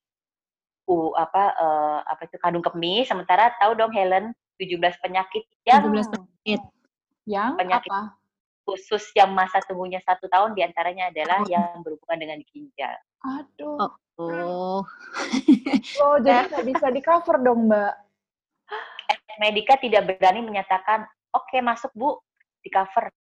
uh, 0.87 1.11
apa 1.19 1.43
uh, 1.59 1.99
apa 2.07 2.21
itu 2.29 2.37
kandung 2.39 2.63
kemih. 2.63 3.03
Sementara 3.03 3.51
tahu 3.59 3.75
dong 3.75 3.91
Helen 3.91 4.31
17 4.57 4.79
penyakit 5.03 5.43
yang 5.67 5.91
17 5.91 6.15
penyakit 6.15 6.61
yang 7.25 7.51
penyakit 7.59 7.91
apa? 7.91 8.15
khusus 8.65 9.13
yang 9.13 9.29
masa 9.35 9.61
tunggunya 9.61 10.01
satu 10.01 10.25
tahun 10.25 10.57
di 10.57 10.65
antaranya 10.65 11.13
adalah 11.13 11.43
oh. 11.43 11.49
yang 11.49 11.83
berhubungan 11.85 12.17
dengan 12.17 12.39
ginjal. 12.49 12.95
Aduh. 13.21 13.77
Oh. 13.81 13.93
Oh, 14.15 14.79
oh 15.99 16.17
jadi 16.23 16.47
nggak 16.55 16.65
bisa 16.71 16.87
di 16.87 17.03
cover 17.03 17.35
dong 17.43 17.67
Mbak. 17.67 17.93
Medika 19.35 19.75
tidak 19.75 20.07
berani 20.07 20.39
menyatakan 20.39 21.03
oke 21.35 21.51
okay, 21.51 21.59
masuk 21.59 21.91
bu. 21.91 22.15
Di 22.63 22.71
cover. 22.71 23.11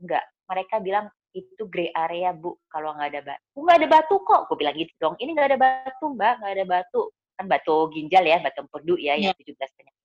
Enggak 0.00 0.24
mereka 0.48 0.80
bilang 0.80 1.06
itu 1.36 1.68
grey 1.68 1.92
area 1.92 2.32
bu 2.32 2.56
kalau 2.72 2.96
nggak 2.96 3.08
ada 3.12 3.20
batu. 3.34 3.58
Nggak 3.60 3.76
ada 3.78 3.88
batu 3.88 4.14
kok. 4.24 4.40
Gue 4.48 4.56
bilang 4.56 4.74
gitu 4.74 4.92
dong. 4.96 5.14
Ini 5.20 5.30
nggak 5.36 5.48
ada 5.54 5.58
batu 5.60 6.04
mbak. 6.16 6.34
Nggak 6.40 6.52
ada 6.56 6.64
batu. 6.64 7.02
Kan 7.38 7.46
batu 7.46 7.76
ginjal 7.94 8.24
ya 8.26 8.42
batu 8.42 8.66
empedu 8.66 8.94
ya 8.98 9.14
yeah. 9.14 9.30
yang 9.30 9.36
17 9.36 9.54
penyakit 9.54 9.98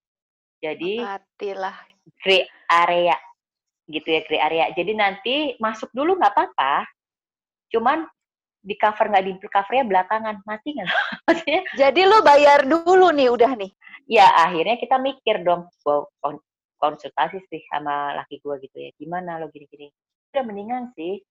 jadi 0.64 0.94
matilah 1.04 1.76
grey 2.24 2.48
area. 2.72 3.20
Gitu 3.84 4.08
ya 4.08 4.22
grey 4.24 4.40
area. 4.40 4.66
Jadi 4.72 4.92
nanti 4.96 5.36
masuk 5.60 5.92
dulu 5.92 6.16
nggak 6.16 6.32
apa-apa. 6.32 6.88
Cuman 7.68 8.08
di 8.64 8.80
cover 8.80 9.12
nggak 9.12 9.26
di 9.28 9.34
covernya 9.44 9.84
belakangan. 9.84 10.36
Mati 10.48 10.70
nggak? 10.72 10.88
Maksudnya 11.28 11.62
jadi 11.76 12.02
lu 12.08 12.24
bayar 12.24 12.64
dulu 12.64 13.12
nih 13.12 13.28
udah 13.28 13.52
nih? 13.60 13.72
Ya 14.08 14.32
akhirnya 14.40 14.80
kita 14.80 14.96
mikir 15.04 15.44
dong 15.44 15.68
wow, 15.84 16.08
konsultasi 16.84 17.40
sih 17.48 17.64
sama 17.72 18.12
laki 18.20 18.44
gue 18.44 18.60
gitu 18.68 18.76
ya 18.76 18.92
gimana 19.00 19.40
lo 19.40 19.48
gini-gini 19.48 19.88
udah 20.36 20.44
mendingan 20.44 20.92
sih 21.00 21.24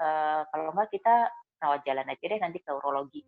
uh, 0.00 0.48
kalau 0.48 0.72
enggak 0.72 0.88
kita 0.96 1.28
rawat 1.60 1.84
jalan 1.84 2.08
aja 2.08 2.24
deh 2.24 2.40
nanti 2.40 2.64
ke 2.64 2.72
urologi 2.72 3.20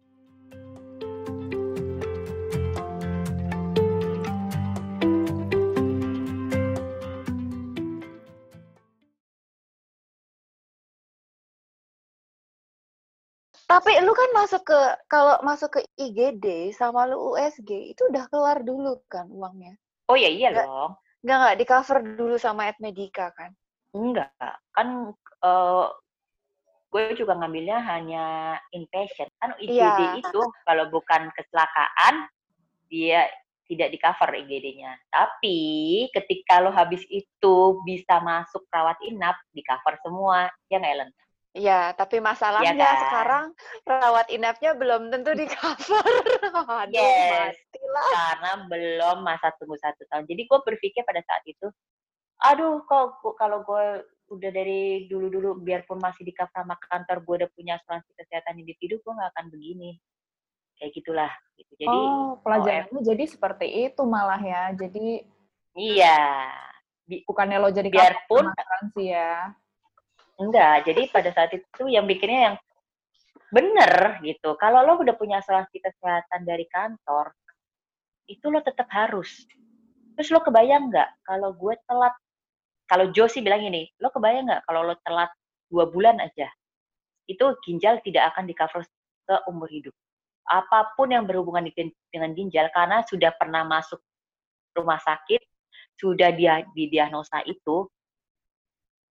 Tapi 13.70 14.02
lu 14.02 14.10
kan 14.10 14.30
masuk 14.34 14.66
ke 14.66 14.80
kalau 15.06 15.38
masuk 15.46 15.78
ke 15.78 15.80
IGD 15.94 16.74
sama 16.74 17.06
lu 17.06 17.38
USG 17.38 17.94
itu 17.94 18.02
udah 18.10 18.26
keluar 18.26 18.58
dulu 18.66 18.98
kan 19.06 19.30
uangnya? 19.30 19.78
Oh 20.10 20.18
ya 20.18 20.26
iya 20.26 20.50
dong. 20.50 20.98
Enggak, 21.20 21.36
enggak, 21.36 21.56
di 21.56 21.64
cover 21.68 21.98
dulu 22.16 22.36
sama 22.40 22.72
Edmedica 22.72 23.28
kan? 23.36 23.50
Enggak, 23.92 24.32
kan 24.72 25.12
uh, 25.44 25.86
gue 26.90 27.04
juga 27.14 27.38
ngambilnya 27.38 27.78
hanya 27.86 28.26
inpatient. 28.74 29.30
Kan 29.38 29.54
IGD 29.60 29.78
yeah. 29.78 30.18
itu 30.18 30.40
kalau 30.66 30.90
bukan 30.90 31.30
kecelakaan, 31.36 32.26
dia 32.90 33.30
tidak 33.70 33.94
di 33.94 33.98
cover 34.02 34.30
IGD-nya. 34.34 34.98
Tapi 35.06 35.58
ketika 36.10 36.58
lo 36.58 36.74
habis 36.74 37.06
itu 37.06 37.78
bisa 37.86 38.18
masuk 38.18 38.66
rawat 38.66 38.98
inap, 39.06 39.38
di 39.54 39.62
cover 39.62 39.94
semua, 40.02 40.50
ya 40.66 40.82
nggak 40.82 40.94
Ellen? 40.98 41.10
Iya, 41.50 41.90
tapi 41.98 42.22
masalahnya 42.22 42.78
ya 42.78 42.78
kan? 42.78 43.00
sekarang 43.02 43.44
perawat 43.82 44.26
inapnya 44.30 44.70
belum 44.78 45.10
tentu 45.10 45.34
di 45.34 45.50
cover. 45.50 46.06
Aduh, 46.86 46.94
yes, 46.94 47.58
matilah. 47.58 48.10
karena 48.14 48.52
belum 48.70 49.16
masa 49.26 49.50
tunggu 49.58 49.74
satu 49.74 50.06
tahun. 50.06 50.30
Jadi 50.30 50.46
gue 50.46 50.58
berpikir 50.62 51.02
pada 51.02 51.18
saat 51.26 51.42
itu, 51.50 51.66
aduh 52.38 52.86
kok 52.86 53.18
kalau 53.34 53.66
gue 53.66 54.06
udah 54.30 54.50
dari 54.54 55.10
dulu-dulu 55.10 55.58
biarpun 55.58 55.98
masih 55.98 56.22
di 56.22 56.30
cover 56.30 56.54
sama 56.54 56.78
kantor, 56.78 57.18
gue 57.26 57.34
udah 57.42 57.50
punya 57.50 57.82
asuransi 57.82 58.14
kesehatan 58.14 58.62
individu, 58.62 59.02
gue 59.02 59.10
nggak 59.10 59.30
akan 59.34 59.46
begini. 59.50 59.98
Kayak 60.78 61.02
gitulah. 61.02 61.32
Gitu. 61.58 61.72
Jadi, 61.82 61.98
oh, 61.98 62.38
pelajarannya 62.46 63.02
jadi 63.02 63.24
seperti 63.26 63.66
itu 63.90 64.02
malah 64.06 64.38
ya. 64.38 64.70
Jadi 64.78 65.26
Iya. 65.74 66.46
Bukannya 67.26 67.58
lo 67.58 67.74
jadi 67.74 67.90
biarpun 67.90 68.54
asuransi 68.54 69.02
ya 69.10 69.50
Enggak, 70.40 70.88
jadi 70.88 71.04
pada 71.12 71.30
saat 71.36 71.52
itu 71.52 71.84
yang 71.92 72.08
bikinnya 72.08 72.40
yang 72.48 72.56
bener 73.52 74.24
gitu. 74.24 74.56
Kalau 74.56 74.80
lo 74.80 74.96
udah 74.96 75.12
punya 75.12 75.44
asuransi 75.44 75.84
kesehatan 75.84 76.48
dari 76.48 76.64
kantor, 76.72 77.36
itu 78.24 78.48
lo 78.48 78.64
tetap 78.64 78.88
harus. 78.88 79.44
Terus 80.16 80.32
lo 80.32 80.40
kebayang 80.40 80.88
nggak 80.88 81.28
kalau 81.28 81.52
gue 81.52 81.76
telat? 81.84 82.14
Kalau 82.88 83.12
Josie 83.12 83.44
bilang 83.44 83.60
ini, 83.60 83.92
lo 84.00 84.08
kebayang 84.08 84.48
nggak 84.48 84.62
kalau 84.64 84.88
lo 84.88 84.96
telat 85.04 85.28
dua 85.68 85.92
bulan 85.92 86.16
aja? 86.24 86.48
Itu 87.28 87.60
ginjal 87.60 88.00
tidak 88.00 88.32
akan 88.34 88.48
di 88.48 88.54
cover 88.56 88.80
ke 89.28 89.36
umur 89.46 89.68
hidup. 89.68 89.92
Apa 90.48 90.96
pun 90.96 91.12
yang 91.12 91.28
berhubungan 91.28 91.68
dengan 92.10 92.30
ginjal, 92.34 92.72
karena 92.74 93.04
sudah 93.06 93.30
pernah 93.36 93.62
masuk 93.62 94.00
rumah 94.74 94.98
sakit, 94.98 95.38
sudah 96.00 96.34
dia 96.34 96.64
didiagnosa 96.74 97.44
itu, 97.46 97.86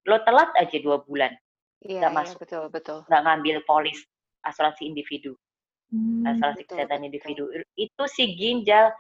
lo 0.07 0.17
telat 0.23 0.51
aja 0.55 0.77
dua 0.79 1.03
bulan. 1.03 1.33
Iya, 1.83 2.07
nggak 2.07 2.13
iya, 2.13 2.19
masuk. 2.19 2.37
betul 2.43 2.65
betul. 2.71 2.99
Nggak 3.07 3.23
ngambil 3.25 3.57
polis 3.67 3.99
asuransi 4.47 4.87
individu. 4.87 5.35
Hmm, 5.89 6.27
asuransi 6.27 6.63
betul, 6.67 6.75
kesehatan 6.75 6.99
betul. 7.01 7.09
individu. 7.09 7.45
Itu 7.75 8.03
si 8.11 8.25
ginjal 8.37 8.93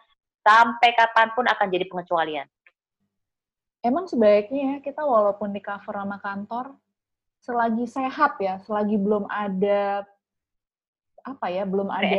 sampai 0.43 0.91
kapan 0.95 1.29
pun 1.35 1.45
akan 1.47 1.67
jadi 1.69 1.85
pengecualian. 1.91 2.47
Emang 3.83 4.11
sebaiknya 4.11 4.75
ya 4.75 4.77
kita 4.83 5.07
walaupun 5.07 5.55
di 5.55 5.63
cover 5.63 5.95
sama 5.95 6.19
kantor 6.19 6.75
selagi 7.39 7.87
sehat 7.87 8.35
ya 8.43 8.59
selagi 8.67 8.99
belum 8.99 9.31
ada 9.31 10.03
apa 11.23 11.47
ya 11.47 11.63
belum 11.63 11.87
ada 11.87 12.19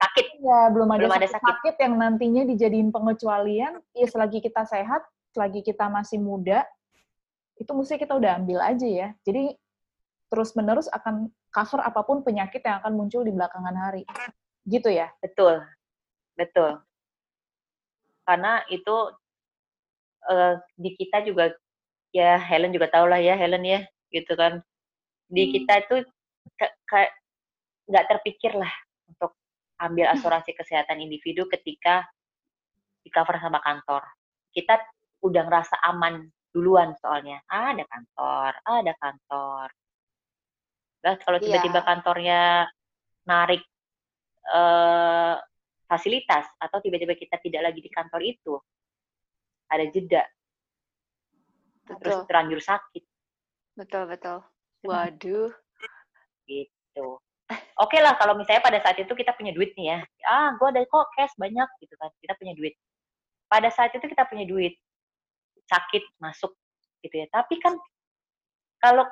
sakit. 0.00 0.26
Ya 0.40 0.72
belum 0.72 0.88
ada, 0.88 1.00
belum 1.04 1.12
sakit, 1.12 1.20
ada 1.20 1.28
sakit. 1.28 1.44
sakit 1.44 1.74
yang 1.84 1.94
nantinya 2.00 2.42
dijadiin 2.48 2.88
pengecualian 2.88 3.80
ya 3.92 4.06
selagi 4.08 4.40
kita 4.40 4.64
sehat 4.64 5.04
selagi 5.34 5.66
kita 5.66 5.90
masih 5.90 6.22
muda, 6.22 6.62
itu 7.58 7.70
mesti 7.70 8.00
kita 8.00 8.18
udah 8.18 8.42
ambil 8.42 8.58
aja 8.60 8.86
ya. 8.86 9.08
Jadi 9.22 9.54
terus-menerus 10.32 10.90
akan 10.90 11.30
cover 11.54 11.80
apa 11.82 12.02
pun 12.02 12.26
penyakit 12.26 12.64
yang 12.66 12.82
akan 12.82 12.92
muncul 12.98 13.22
di 13.22 13.30
belakangan 13.30 13.76
hari. 13.78 14.02
Gitu 14.66 14.90
ya? 14.90 15.12
Betul, 15.22 15.62
betul. 16.34 16.82
Karena 18.26 18.64
itu 18.72 18.96
uh, 20.26 20.54
di 20.74 20.90
kita 20.98 21.22
juga, 21.22 21.54
ya 22.10 22.40
Helen 22.40 22.74
juga 22.74 22.90
tahu 22.90 23.06
lah 23.06 23.20
ya 23.22 23.38
Helen 23.38 23.62
ya, 23.62 23.80
gitu 24.10 24.34
kan. 24.34 24.58
Di 25.30 25.46
hmm. 25.46 25.52
kita 25.54 25.72
itu 25.86 25.96
nggak 27.84 28.06
terpikir 28.10 28.56
lah 28.56 28.72
untuk 29.06 29.36
ambil 29.78 30.10
asuransi 30.10 30.56
kesehatan 30.56 31.02
individu 31.04 31.46
ketika 31.46 32.08
di 33.04 33.12
cover 33.12 33.36
sama 33.38 33.60
kantor. 33.60 34.02
Kita 34.50 34.80
udah 35.22 35.42
ngerasa 35.44 35.76
aman 35.84 36.26
duluan 36.54 36.94
soalnya. 37.02 37.42
Ah, 37.50 37.74
ada 37.74 37.82
kantor, 37.82 38.50
ah, 38.62 38.78
ada 38.78 38.94
kantor. 38.94 39.66
Nah, 41.04 41.14
kalau 41.20 41.38
iya. 41.42 41.44
tiba-tiba 41.50 41.80
yeah. 41.82 41.88
kantornya 41.90 42.40
narik 43.26 43.62
uh, 44.54 45.36
fasilitas 45.90 46.46
atau 46.62 46.78
tiba-tiba 46.78 47.18
kita 47.18 47.42
tidak 47.42 47.68
lagi 47.68 47.80
di 47.82 47.90
kantor 47.90 48.22
itu, 48.22 48.54
ada 49.68 49.84
jeda. 49.90 50.22
Betul. 51.84 51.98
Terus 52.00 52.16
terlanjur 52.30 52.60
sakit. 52.62 53.04
Betul, 53.74 54.02
betul. 54.08 54.38
Waduh. 54.86 55.50
Gitu. 56.46 57.08
Oke 57.74 57.98
okay 57.98 58.00
lah 58.00 58.16
kalau 58.16 58.38
misalnya 58.38 58.64
pada 58.64 58.80
saat 58.80 58.96
itu 58.96 59.12
kita 59.12 59.36
punya 59.36 59.52
duit 59.52 59.76
nih 59.76 59.92
ya. 59.92 59.98
Ah, 60.24 60.56
gue 60.56 60.68
ada 60.70 60.80
kok 60.86 61.10
cash 61.18 61.34
banyak 61.36 61.68
gitu 61.82 61.92
kan. 62.00 62.08
Kita 62.22 62.32
punya 62.40 62.56
duit. 62.56 62.72
Pada 63.50 63.68
saat 63.68 63.92
itu 63.92 64.06
kita 64.06 64.24
punya 64.24 64.48
duit. 64.48 64.78
Sakit 65.68 66.04
masuk 66.20 66.52
gitu 67.04 67.14
ya. 67.24 67.26
Tapi 67.28 67.60
kan 67.60 67.74
kalau 68.80 69.04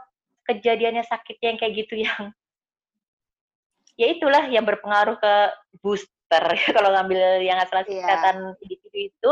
kejadiannya 0.48 1.06
sakit 1.06 1.38
yang 1.40 1.56
kayak 1.56 1.74
gitu 1.86 2.02
yang 2.02 2.32
ya 4.00 4.06
itulah 4.12 4.44
yang 4.48 4.64
berpengaruh 4.64 5.16
ke 5.16 5.34
booster 5.80 6.44
kalau 6.76 6.90
ngambil 6.92 7.44
yang 7.44 7.60
asuransi 7.60 7.96
yeah. 7.96 8.04
kesehatan 8.04 8.36
individu 8.60 9.12
itu 9.12 9.30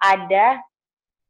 ada 0.00 0.60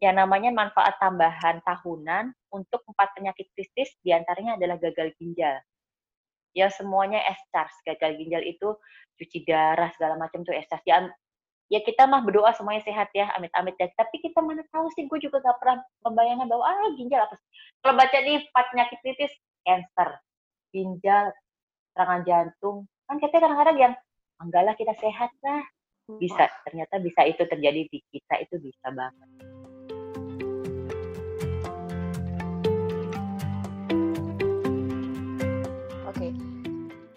yang 0.01 0.17
namanya 0.17 0.49
manfaat 0.49 0.97
tambahan 0.97 1.61
tahunan 1.61 2.33
untuk 2.49 2.81
empat 2.89 3.13
penyakit 3.13 3.53
kritis 3.53 3.93
di 4.01 4.17
antaranya 4.17 4.57
adalah 4.57 4.81
gagal 4.81 5.13
ginjal. 5.21 5.61
Ya 6.57 6.73
semuanya 6.73 7.21
S-charge. 7.37 7.77
Gagal 7.85 8.17
ginjal 8.17 8.43
itu 8.43 8.75
cuci 9.21 9.45
darah 9.45 9.93
segala 9.93 10.17
macam 10.17 10.41
tuh 10.41 10.57
S-charge. 10.57 10.89
Ya, 10.89 11.05
ya 11.71 11.81
kita 11.87 12.05
mah 12.11 12.21
berdoa 12.27 12.51
semuanya 12.53 12.83
sehat 12.83 13.15
ya, 13.15 13.31
amit-amit 13.39 13.79
ya. 13.79 13.87
Tapi 13.95 14.19
kita 14.19 14.43
mana 14.43 14.67
tahu 14.75 14.91
sih, 14.99 15.07
gue 15.07 15.19
juga 15.23 15.39
gak 15.39 15.57
pernah 15.63 15.79
membayangkan 16.03 16.51
bahwa 16.51 16.67
ah 16.67 16.91
ginjal 16.99 17.23
apa 17.23 17.39
Kalau 17.81 17.95
baca 17.95 18.17
nih 18.19 18.43
empat 18.43 18.65
penyakit 18.75 18.99
kritis, 19.01 19.33
cancer, 19.63 20.11
ginjal, 20.75 21.31
serangan 21.95 22.21
jantung. 22.27 22.91
Kan 23.07 23.17
kita 23.23 23.39
kadang-kadang 23.39 23.79
yang 23.79 23.95
enggak 24.43 24.63
lah 24.67 24.75
kita 24.75 24.93
sehat 24.99 25.31
lah. 25.47 25.63
Bisa, 26.11 26.51
ternyata 26.67 26.99
bisa 26.99 27.23
itu 27.23 27.47
terjadi 27.47 27.87
di 27.87 27.99
kita 28.11 28.43
itu 28.43 28.59
bisa 28.59 28.91
banget. 28.91 29.31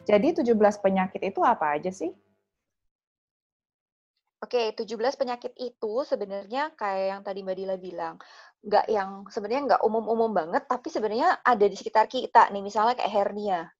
Jadi 0.03 0.35
17 0.35 0.83
penyakit 0.83 1.21
itu 1.23 1.39
apa 1.41 1.79
aja 1.79 1.89
sih? 1.89 2.11
Oke, 4.43 4.75
17 4.75 5.15
penyakit 5.15 5.55
itu 5.55 6.03
sebenarnya 6.03 6.75
kayak 6.75 7.05
yang 7.15 7.21
tadi 7.23 7.39
Mbak 7.47 7.55
Dila 7.55 7.75
bilang, 7.79 8.19
nggak 8.59 8.85
yang 8.91 9.23
sebenarnya 9.31 9.61
nggak 9.71 9.81
umum-umum 9.87 10.35
banget, 10.35 10.67
tapi 10.67 10.91
sebenarnya 10.91 11.39
ada 11.39 11.63
di 11.63 11.75
sekitar 11.79 12.11
kita 12.11 12.51
nih, 12.51 12.59
misalnya 12.59 12.99
kayak 12.99 13.13
hernia, 13.23 13.71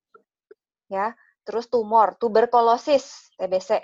ya, 0.87 1.11
terus 1.43 1.67
tumor, 1.67 2.15
tuberkulosis, 2.15 3.35
TBC, 3.35 3.83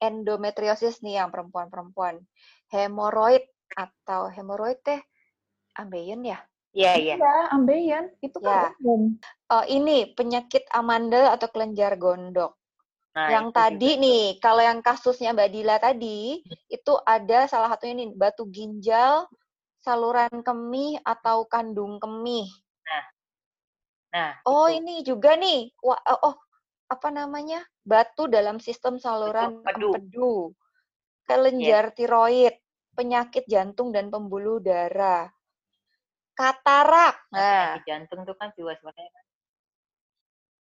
endometriosis 0.00 1.04
nih 1.04 1.20
yang 1.20 1.28
perempuan-perempuan, 1.28 2.24
hemoroid 2.72 3.44
atau 3.76 4.32
hemoroid 4.32 4.80
teh 4.80 5.04
ambeien 5.76 6.24
ya, 6.24 6.40
Iya, 6.76 6.92
iya. 7.00 7.14
Iya, 7.16 7.36
ambeien. 7.56 8.04
Itu 8.20 8.38
kan 8.44 8.70
ya. 8.70 8.70
umum. 8.84 9.16
Uh, 9.48 9.64
ini 9.72 10.12
penyakit 10.12 10.68
amandel 10.68 11.26
atau 11.32 11.48
kelenjar 11.48 11.96
gondok. 11.96 12.57
Nah, 13.18 13.34
yang 13.34 13.50
tadi 13.50 13.98
juga. 13.98 14.02
nih, 14.06 14.22
kalau 14.38 14.62
yang 14.62 14.78
kasusnya 14.78 15.34
Mbak 15.34 15.50
Dila 15.50 15.76
tadi, 15.82 16.38
itu 16.70 16.92
ada 17.02 17.50
salah 17.50 17.66
satunya 17.74 18.06
nih, 18.06 18.14
batu 18.14 18.46
ginjal, 18.46 19.26
saluran 19.82 20.30
kemih, 20.46 21.02
atau 21.02 21.42
kandung 21.50 21.98
kemih. 21.98 22.46
Nah, 22.86 23.04
nah 24.14 24.30
oh 24.46 24.70
itu. 24.70 24.78
ini 24.78 24.94
juga 25.02 25.34
nih, 25.34 25.74
Wah, 25.82 25.98
oh, 26.14 26.30
oh, 26.30 26.36
apa 26.86 27.08
namanya, 27.10 27.66
batu 27.82 28.30
dalam 28.30 28.62
sistem 28.62 29.02
saluran 29.02 29.66
empedu, 29.66 30.54
kelenjar 31.26 31.90
yeah. 31.90 31.94
tiroid, 31.98 32.54
penyakit 32.94 33.42
jantung 33.50 33.90
dan 33.90 34.14
pembuluh 34.14 34.62
darah, 34.62 35.26
katarak. 36.38 37.18
Nah, 37.34 37.82
jantung 37.82 38.22
itu 38.22 38.34
kan 38.38 38.54
juga 38.54 38.78
sebenarnya 38.78 39.10
kan. 39.10 39.24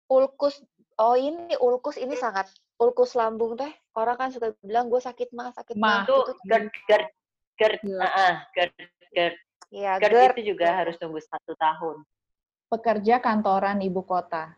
Ulkus, 0.10 0.58
oh 0.98 1.16
ini 1.18 1.54
ulkus 1.62 1.98
ini 1.98 2.18
sangat 2.18 2.50
ulkus 2.82 3.14
lambung 3.18 3.58
teh. 3.58 3.70
Orang 3.98 4.18
kan 4.18 4.30
suka 4.30 4.54
bilang 4.62 4.90
gue 4.90 5.02
sakit 5.02 5.34
mah, 5.34 5.54
sakit 5.54 5.76
mah. 5.78 6.06
Itu 6.06 6.18
GERD, 6.46 6.70
GERD, 6.86 7.08
GERD, 7.58 7.82
uh, 7.98 8.36
GERD, 8.54 8.74
GERD. 9.14 9.36
Ya, 9.74 9.98
GERD, 9.98 10.14
GERD 10.14 10.34
itu 10.38 10.44
juga 10.54 10.68
harus 10.74 10.96
tunggu 11.02 11.18
satu 11.22 11.54
tahun. 11.58 12.06
Pekerja 12.70 13.18
kantoran 13.24 13.82
ibu 13.82 14.06
kota. 14.06 14.54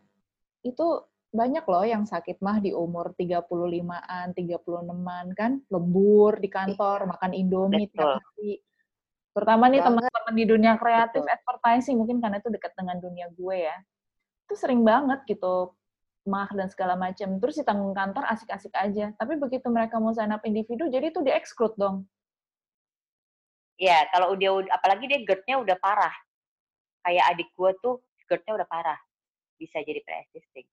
Itu 0.60 1.08
banyak 1.30 1.62
loh 1.64 1.86
yang 1.86 2.04
sakit 2.04 2.42
mah 2.42 2.58
di 2.58 2.74
umur 2.74 3.14
35-an, 3.14 4.34
36-an 4.34 5.28
kan, 5.38 5.62
lembur 5.70 6.42
di 6.42 6.50
kantor, 6.50 7.06
iya. 7.06 7.08
makan 7.08 7.32
Indomie 7.38 7.86
tiap 7.86 8.18
hari 8.18 8.58
Terutama 9.30 9.70
nih 9.70 9.78
teman-teman 9.78 10.34
di 10.34 10.44
dunia 10.44 10.74
kreatif 10.74 11.22
Betul. 11.22 11.34
advertising 11.38 11.96
mungkin 12.02 12.18
karena 12.18 12.42
itu 12.42 12.50
dekat 12.50 12.72
dengan 12.74 12.98
dunia 12.98 13.30
gue 13.30 13.56
ya. 13.62 13.76
Itu 14.50 14.58
sering 14.58 14.82
banget 14.82 15.22
gitu 15.30 15.70
mah 16.30 16.46
dan 16.54 16.70
segala 16.70 16.94
macam. 16.94 17.42
Terus 17.42 17.58
di 17.58 17.64
tanggung 17.66 17.90
kantor 17.90 18.22
asik-asik 18.30 18.70
aja. 18.78 19.10
Tapi 19.18 19.34
begitu 19.34 19.66
mereka 19.66 19.98
mau 19.98 20.14
sign 20.14 20.30
up 20.30 20.46
individu 20.46 20.86
jadi 20.86 21.10
itu 21.10 21.18
di 21.26 21.34
exclude 21.34 21.74
dong. 21.74 22.06
Ya, 23.80 24.06
kalau 24.14 24.38
dia 24.38 24.54
apalagi 24.70 25.10
dia 25.10 25.26
GERD-nya 25.26 25.58
udah 25.58 25.76
parah. 25.82 26.14
Kayak 27.02 27.34
adik 27.34 27.50
gue 27.58 27.70
tuh 27.82 27.98
GERD-nya 28.30 28.62
udah 28.62 28.68
parah. 28.70 29.00
Bisa 29.58 29.82
jadi 29.82 29.98
pre-existing. 30.06 30.68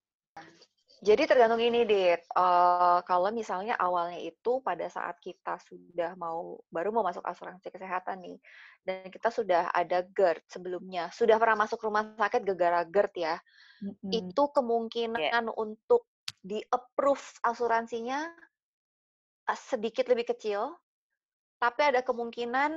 Jadi 0.98 1.30
tergantung 1.30 1.62
ini, 1.62 1.86
Dit. 1.86 2.26
Uh, 2.34 2.98
kalau 3.06 3.30
misalnya 3.30 3.78
awalnya 3.78 4.18
itu 4.18 4.58
pada 4.66 4.90
saat 4.90 5.14
kita 5.22 5.54
sudah 5.62 6.18
mau 6.18 6.58
baru 6.74 6.90
mau 6.90 7.06
masuk 7.06 7.22
asuransi 7.22 7.70
kesehatan 7.70 8.18
nih, 8.18 8.38
dan 8.82 9.06
kita 9.06 9.30
sudah 9.30 9.70
ada 9.70 10.02
GERD 10.02 10.42
sebelumnya, 10.50 11.06
sudah 11.14 11.38
pernah 11.38 11.62
masuk 11.62 11.86
rumah 11.86 12.02
sakit 12.18 12.42
gegara 12.42 12.82
GERD 12.82 13.14
ya, 13.14 13.38
mm-hmm. 13.78 14.10
itu 14.10 14.42
kemungkinan 14.50 15.44
yeah. 15.46 15.54
untuk 15.54 16.10
di-approve 16.42 17.22
asuransinya 17.46 18.26
uh, 19.46 19.58
sedikit 19.70 20.10
lebih 20.10 20.34
kecil, 20.34 20.74
tapi 21.62 21.94
ada 21.94 22.02
kemungkinan 22.02 22.74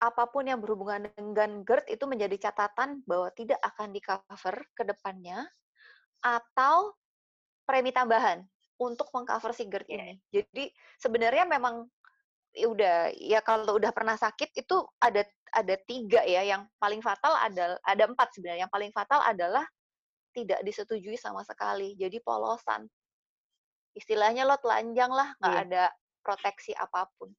apa 0.00 0.24
pun 0.30 0.46
yang 0.46 0.62
berhubungan 0.62 1.10
dengan 1.18 1.66
GERD 1.66 1.98
itu 1.98 2.06
menjadi 2.06 2.46
catatan 2.46 3.02
bahwa 3.10 3.26
tidak 3.34 3.58
akan 3.58 3.90
di-cover 3.90 4.54
ke 4.70 4.86
depannya, 4.86 5.50
atau 6.22 6.94
premi 7.70 7.94
tambahan 7.94 8.42
untuk 8.82 9.14
mengcover 9.14 9.54
si 9.54 9.70
GERD 9.70 9.86
ini. 9.86 10.18
Jadi 10.34 10.74
sebenarnya 10.98 11.46
memang 11.46 11.86
ya 12.50 12.66
udah 12.66 12.96
ya 13.14 13.38
kalau 13.46 13.78
udah 13.78 13.94
pernah 13.94 14.18
sakit 14.18 14.50
itu 14.58 14.82
ada 14.98 15.22
ada 15.54 15.74
tiga 15.86 16.26
ya 16.26 16.42
yang 16.42 16.66
paling 16.82 16.98
fatal 16.98 17.30
ada 17.38 17.78
ada 17.86 18.04
empat 18.10 18.34
sebenarnya 18.34 18.66
yang 18.66 18.74
paling 18.74 18.90
fatal 18.90 19.22
adalah 19.22 19.62
tidak 20.34 20.58
disetujui 20.66 21.14
sama 21.14 21.46
sekali 21.46 21.94
jadi 21.94 22.18
polosan 22.18 22.90
istilahnya 23.94 24.46
lo 24.46 24.58
telanjang 24.58 25.14
lah 25.14 25.30
nggak 25.38 25.54
yeah. 25.54 25.62
ada 25.62 25.84
proteksi 26.26 26.74
apa 26.74 27.06
pun 27.18 27.30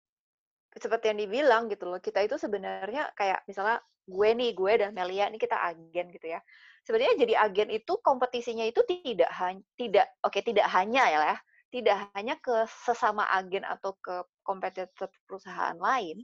seperti 0.72 1.12
yang 1.12 1.20
dibilang 1.20 1.64
gitu 1.68 1.84
loh 1.90 2.00
kita 2.00 2.24
itu 2.24 2.40
sebenarnya 2.40 3.12
kayak 3.16 3.44
misalnya 3.44 3.84
gue 4.08 4.30
nih 4.34 4.52
gue 4.56 4.74
dan 4.80 4.92
Melia 4.96 5.28
ini 5.28 5.38
kita 5.38 5.60
agen 5.60 6.12
gitu 6.16 6.28
ya 6.32 6.40
sebenarnya 6.88 7.16
jadi 7.20 7.34
agen 7.44 7.70
itu 7.70 7.94
kompetisinya 8.00 8.64
itu 8.64 8.82
tidak 8.88 9.32
hanya 9.36 9.64
tidak 9.76 10.08
oke 10.24 10.32
okay, 10.32 10.42
tidak 10.42 10.68
hanya 10.72 11.04
ya 11.12 11.20
lah 11.20 11.40
tidak 11.72 11.96
hanya 12.16 12.36
ke 12.40 12.68
sesama 12.88 13.28
agen 13.32 13.64
atau 13.64 13.96
ke 14.00 14.24
kompetitor 14.44 15.12
perusahaan 15.28 15.76
lain 15.76 16.24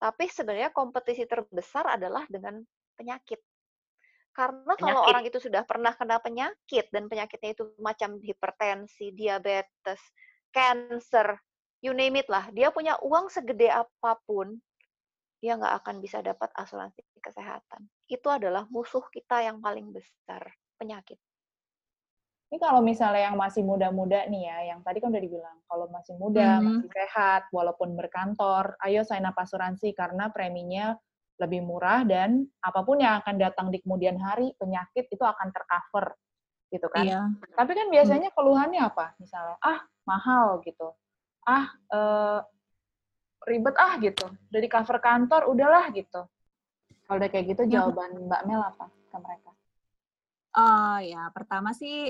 tapi 0.00 0.28
sebenarnya 0.28 0.72
kompetisi 0.74 1.24
terbesar 1.24 1.88
adalah 1.88 2.24
dengan 2.28 2.60
penyakit 2.96 3.40
karena 4.34 4.74
penyakit. 4.74 4.82
kalau 4.82 5.00
orang 5.06 5.24
itu 5.24 5.38
sudah 5.38 5.62
pernah 5.62 5.94
kena 5.94 6.18
penyakit 6.18 6.90
dan 6.90 7.06
penyakitnya 7.06 7.54
itu 7.54 7.70
macam 7.78 8.18
hipertensi, 8.18 9.14
diabetes, 9.14 10.02
cancer, 10.50 11.38
you 11.84 11.92
name 11.92 12.16
it 12.16 12.24
lah, 12.32 12.48
dia 12.56 12.72
punya 12.72 12.96
uang 13.04 13.28
segede 13.28 13.68
apa 13.68 14.16
pun, 14.24 14.56
dia 15.44 15.60
nggak 15.60 15.84
akan 15.84 16.00
bisa 16.00 16.24
dapat 16.24 16.48
asuransi 16.56 17.04
kesehatan. 17.20 17.84
Itu 18.08 18.32
adalah 18.32 18.64
musuh 18.72 19.04
kita 19.12 19.44
yang 19.44 19.60
paling 19.60 19.92
besar, 19.92 20.56
penyakit. 20.80 21.20
Ini 22.48 22.56
kalau 22.56 22.80
misalnya 22.80 23.28
yang 23.28 23.36
masih 23.36 23.60
muda-muda 23.66 24.24
nih 24.30 24.42
ya, 24.48 24.58
yang 24.72 24.80
tadi 24.80 25.04
kan 25.04 25.12
udah 25.12 25.20
dibilang, 25.20 25.58
kalau 25.68 25.86
masih 25.92 26.14
muda, 26.16 26.60
Mhm. 26.60 26.64
masih 26.64 26.88
sehat, 26.96 27.42
walaupun 27.52 27.92
berkantor, 27.98 28.78
ayo 28.88 29.04
sign 29.04 29.28
up 29.28 29.36
asuransi 29.36 29.92
karena 29.92 30.32
preminya 30.32 30.96
lebih 31.42 31.66
murah 31.66 32.06
dan 32.06 32.46
apa 32.62 32.86
pun 32.86 33.02
yang 33.02 33.18
akan 33.20 33.36
datang 33.42 33.66
di 33.74 33.82
kemudian 33.82 34.14
hari, 34.22 34.54
penyakit 34.56 35.10
itu 35.10 35.24
akan 35.26 35.50
tercover, 35.50 36.14
gitu 36.70 36.86
kan. 36.94 37.04
Iya. 37.04 37.20
Tapi 37.58 37.72
kan 37.74 37.86
biasanya 37.90 38.30
keluhannya 38.32 38.80
apa? 38.86 39.18
Misalnya, 39.18 39.58
ah 39.58 39.82
mahal 40.06 40.62
gitu, 40.62 40.94
ah 41.46 41.66
eh, 41.70 42.40
ribet 43.44 43.76
ah 43.76 44.00
gitu, 44.00 44.26
udah 44.28 44.60
di 44.60 44.70
cover 44.72 44.98
kantor, 45.00 45.52
udahlah 45.52 45.92
gitu. 45.92 46.24
Kalau 47.04 47.16
udah 47.20 47.28
kayak 47.28 47.46
gitu, 47.52 47.62
Ya. 47.68 47.84
jawaban 47.84 48.16
Mbak 48.24 48.42
Mel 48.48 48.62
apa 48.64 48.88
ke 48.88 49.16
mereka? 49.20 49.50
Eh, 50.54 50.98
ya 51.12 51.28
pertama 51.34 51.74
sih 51.76 52.08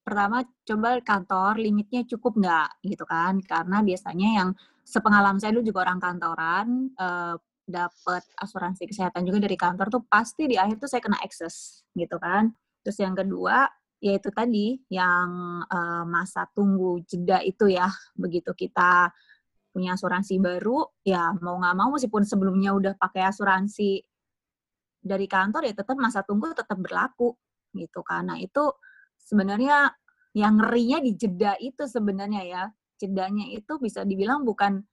pertama 0.00 0.46
coba 0.64 0.96
kantor 1.04 1.60
limitnya 1.60 2.06
cukup 2.08 2.38
nggak 2.40 2.82
gitu 2.88 3.04
kan 3.04 3.36
karena 3.44 3.84
biasanya 3.84 4.28
yang 4.42 4.50
sepengalaman 4.80 5.36
saya 5.38 5.52
dulu 5.54 5.68
juga 5.68 5.90
orang 5.90 6.00
kantoran 6.00 6.66
eh, 6.96 7.34
dapat 7.70 8.22
asuransi 8.40 8.88
kesehatan 8.90 9.22
juga 9.22 9.38
dari 9.46 9.54
kantor 9.54 9.86
tuh 9.92 10.02
pasti 10.08 10.50
di 10.50 10.56
akhir 10.58 10.82
tuh 10.82 10.88
saya 10.90 11.02
kena 11.04 11.20
excess 11.22 11.84
gitu 11.94 12.16
kan 12.18 12.50
terus 12.82 12.98
yang 12.98 13.14
kedua 13.14 13.68
yaitu 14.00 14.28
tadi 14.32 14.80
yang 14.88 15.28
eh, 15.68 16.04
masa 16.08 16.48
tunggu 16.52 17.00
jeda 17.04 17.40
itu 17.44 17.68
ya. 17.70 17.88
Begitu 18.16 18.52
kita 18.56 19.12
punya 19.70 19.94
asuransi 19.94 20.42
baru 20.42 20.82
ya 21.06 21.30
mau 21.38 21.54
nggak 21.62 21.76
mau 21.78 21.94
meskipun 21.94 22.26
sebelumnya 22.26 22.74
udah 22.74 22.98
pakai 22.98 23.22
asuransi 23.30 24.02
dari 25.00 25.30
kantor 25.30 25.62
ya 25.70 25.74
tetap 25.78 25.94
masa 25.94 26.26
tunggu 26.26 26.50
tetap 26.52 26.76
berlaku 26.76 27.38
gitu 27.78 28.02
karena 28.02 28.34
itu 28.36 28.66
sebenarnya 29.16 29.94
yang 30.34 30.58
ngerinya 30.58 30.98
di 31.02 31.12
jeda 31.18 31.54
itu 31.58 31.86
sebenarnya 31.86 32.42
ya. 32.46 32.64
Jedanya 33.00 33.48
itu 33.48 33.80
bisa 33.80 34.04
dibilang 34.04 34.44
bukan 34.44 34.84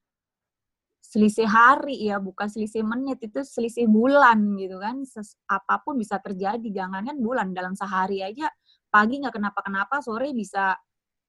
selisih 1.03 1.47
hari 1.47 2.07
ya 2.07 2.19
bukan 2.23 2.47
selisih 2.47 2.83
menit 2.83 3.19
itu 3.19 3.43
selisih 3.43 3.87
bulan 3.91 4.55
gitu 4.55 4.79
kan. 4.79 5.03
Ses- 5.03 5.35
apa 5.49 5.83
pun 5.83 5.99
bisa 5.99 6.15
terjadi 6.23 6.63
jangankan 6.71 7.19
bulan 7.19 7.51
dalam 7.51 7.75
sehari 7.75 8.23
aja 8.23 8.47
pagi 8.87 9.21
nggak 9.21 9.35
kenapa-kenapa 9.35 9.99
sore 10.01 10.31
bisa 10.31 10.75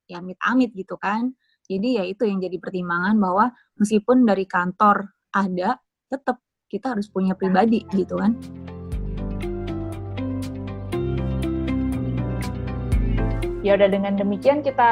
ya 0.08 0.22
amit-amit 0.22 0.72
gitu 0.72 0.96
kan 0.96 1.30
jadi 1.68 2.02
ya 2.02 2.04
itu 2.08 2.24
yang 2.24 2.40
jadi 2.40 2.56
pertimbangan 2.56 3.20
bahwa 3.20 3.52
meskipun 3.76 4.24
dari 4.24 4.48
kantor 4.48 5.12
ada 5.36 5.76
tetap 6.08 6.40
kita 6.68 6.96
harus 6.96 7.08
punya 7.12 7.36
pribadi 7.36 7.84
gitu 7.92 8.16
kan 8.16 8.36
Ya 13.66 13.74
udah 13.74 13.90
dengan 13.90 14.14
demikian 14.14 14.62
kita 14.62 14.90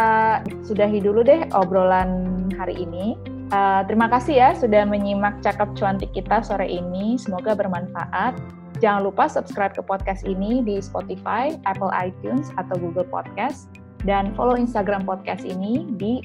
sudahi 0.66 0.98
dulu 0.98 1.22
deh 1.22 1.46
obrolan 1.54 2.50
hari 2.58 2.82
ini. 2.82 3.14
Eh, 3.46 3.82
terima 3.86 4.10
kasih 4.10 4.34
ya 4.34 4.50
sudah 4.58 4.82
menyimak 4.82 5.38
cakap 5.38 5.70
cuantik 5.78 6.10
kita 6.10 6.42
sore 6.42 6.66
ini. 6.66 7.14
Semoga 7.14 7.54
bermanfaat. 7.54 8.34
Jangan 8.76 9.08
lupa 9.08 9.24
subscribe 9.24 9.72
ke 9.72 9.80
podcast 9.80 10.28
ini 10.28 10.60
di 10.60 10.76
Spotify, 10.84 11.56
Apple 11.64 11.88
iTunes, 11.96 12.52
atau 12.60 12.76
Google 12.76 13.08
Podcast. 13.08 13.72
Dan 14.04 14.36
follow 14.36 14.54
Instagram 14.54 15.08
podcast 15.08 15.42
ini 15.42 15.88
di 15.96 16.20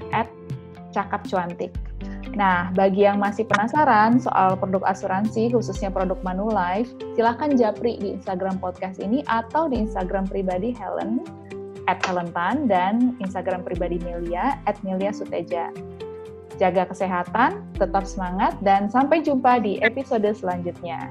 @cakapcuantik. 0.91 1.71
Nah, 2.35 2.71
bagi 2.75 3.07
yang 3.07 3.19
masih 3.19 3.43
penasaran 3.47 4.19
soal 4.19 4.55
produk 4.55 4.83
asuransi, 4.87 5.51
khususnya 5.51 5.91
produk 5.91 6.19
Manulife, 6.23 6.91
silahkan 7.15 7.55
japri 7.55 7.99
di 7.99 8.15
Instagram 8.15 8.59
podcast 8.59 8.99
ini 8.99 9.23
atau 9.27 9.67
di 9.67 9.83
Instagram 9.83 10.27
pribadi 10.27 10.71
Helen 10.71 11.23
at 11.87 11.99
Helen 12.07 12.29
Tan 12.31 12.67
dan 12.71 13.19
Instagram 13.19 13.67
pribadi 13.67 13.99
Melia 14.03 14.59
at 14.67 14.79
Melia 14.83 15.11
Suteja. 15.11 15.71
Jaga 16.55 16.85
kesehatan, 16.87 17.65
tetap 17.75 18.05
semangat, 18.05 18.53
dan 18.61 18.85
sampai 18.87 19.25
jumpa 19.25 19.59
di 19.59 19.81
episode 19.81 20.27
selanjutnya. 20.31 21.09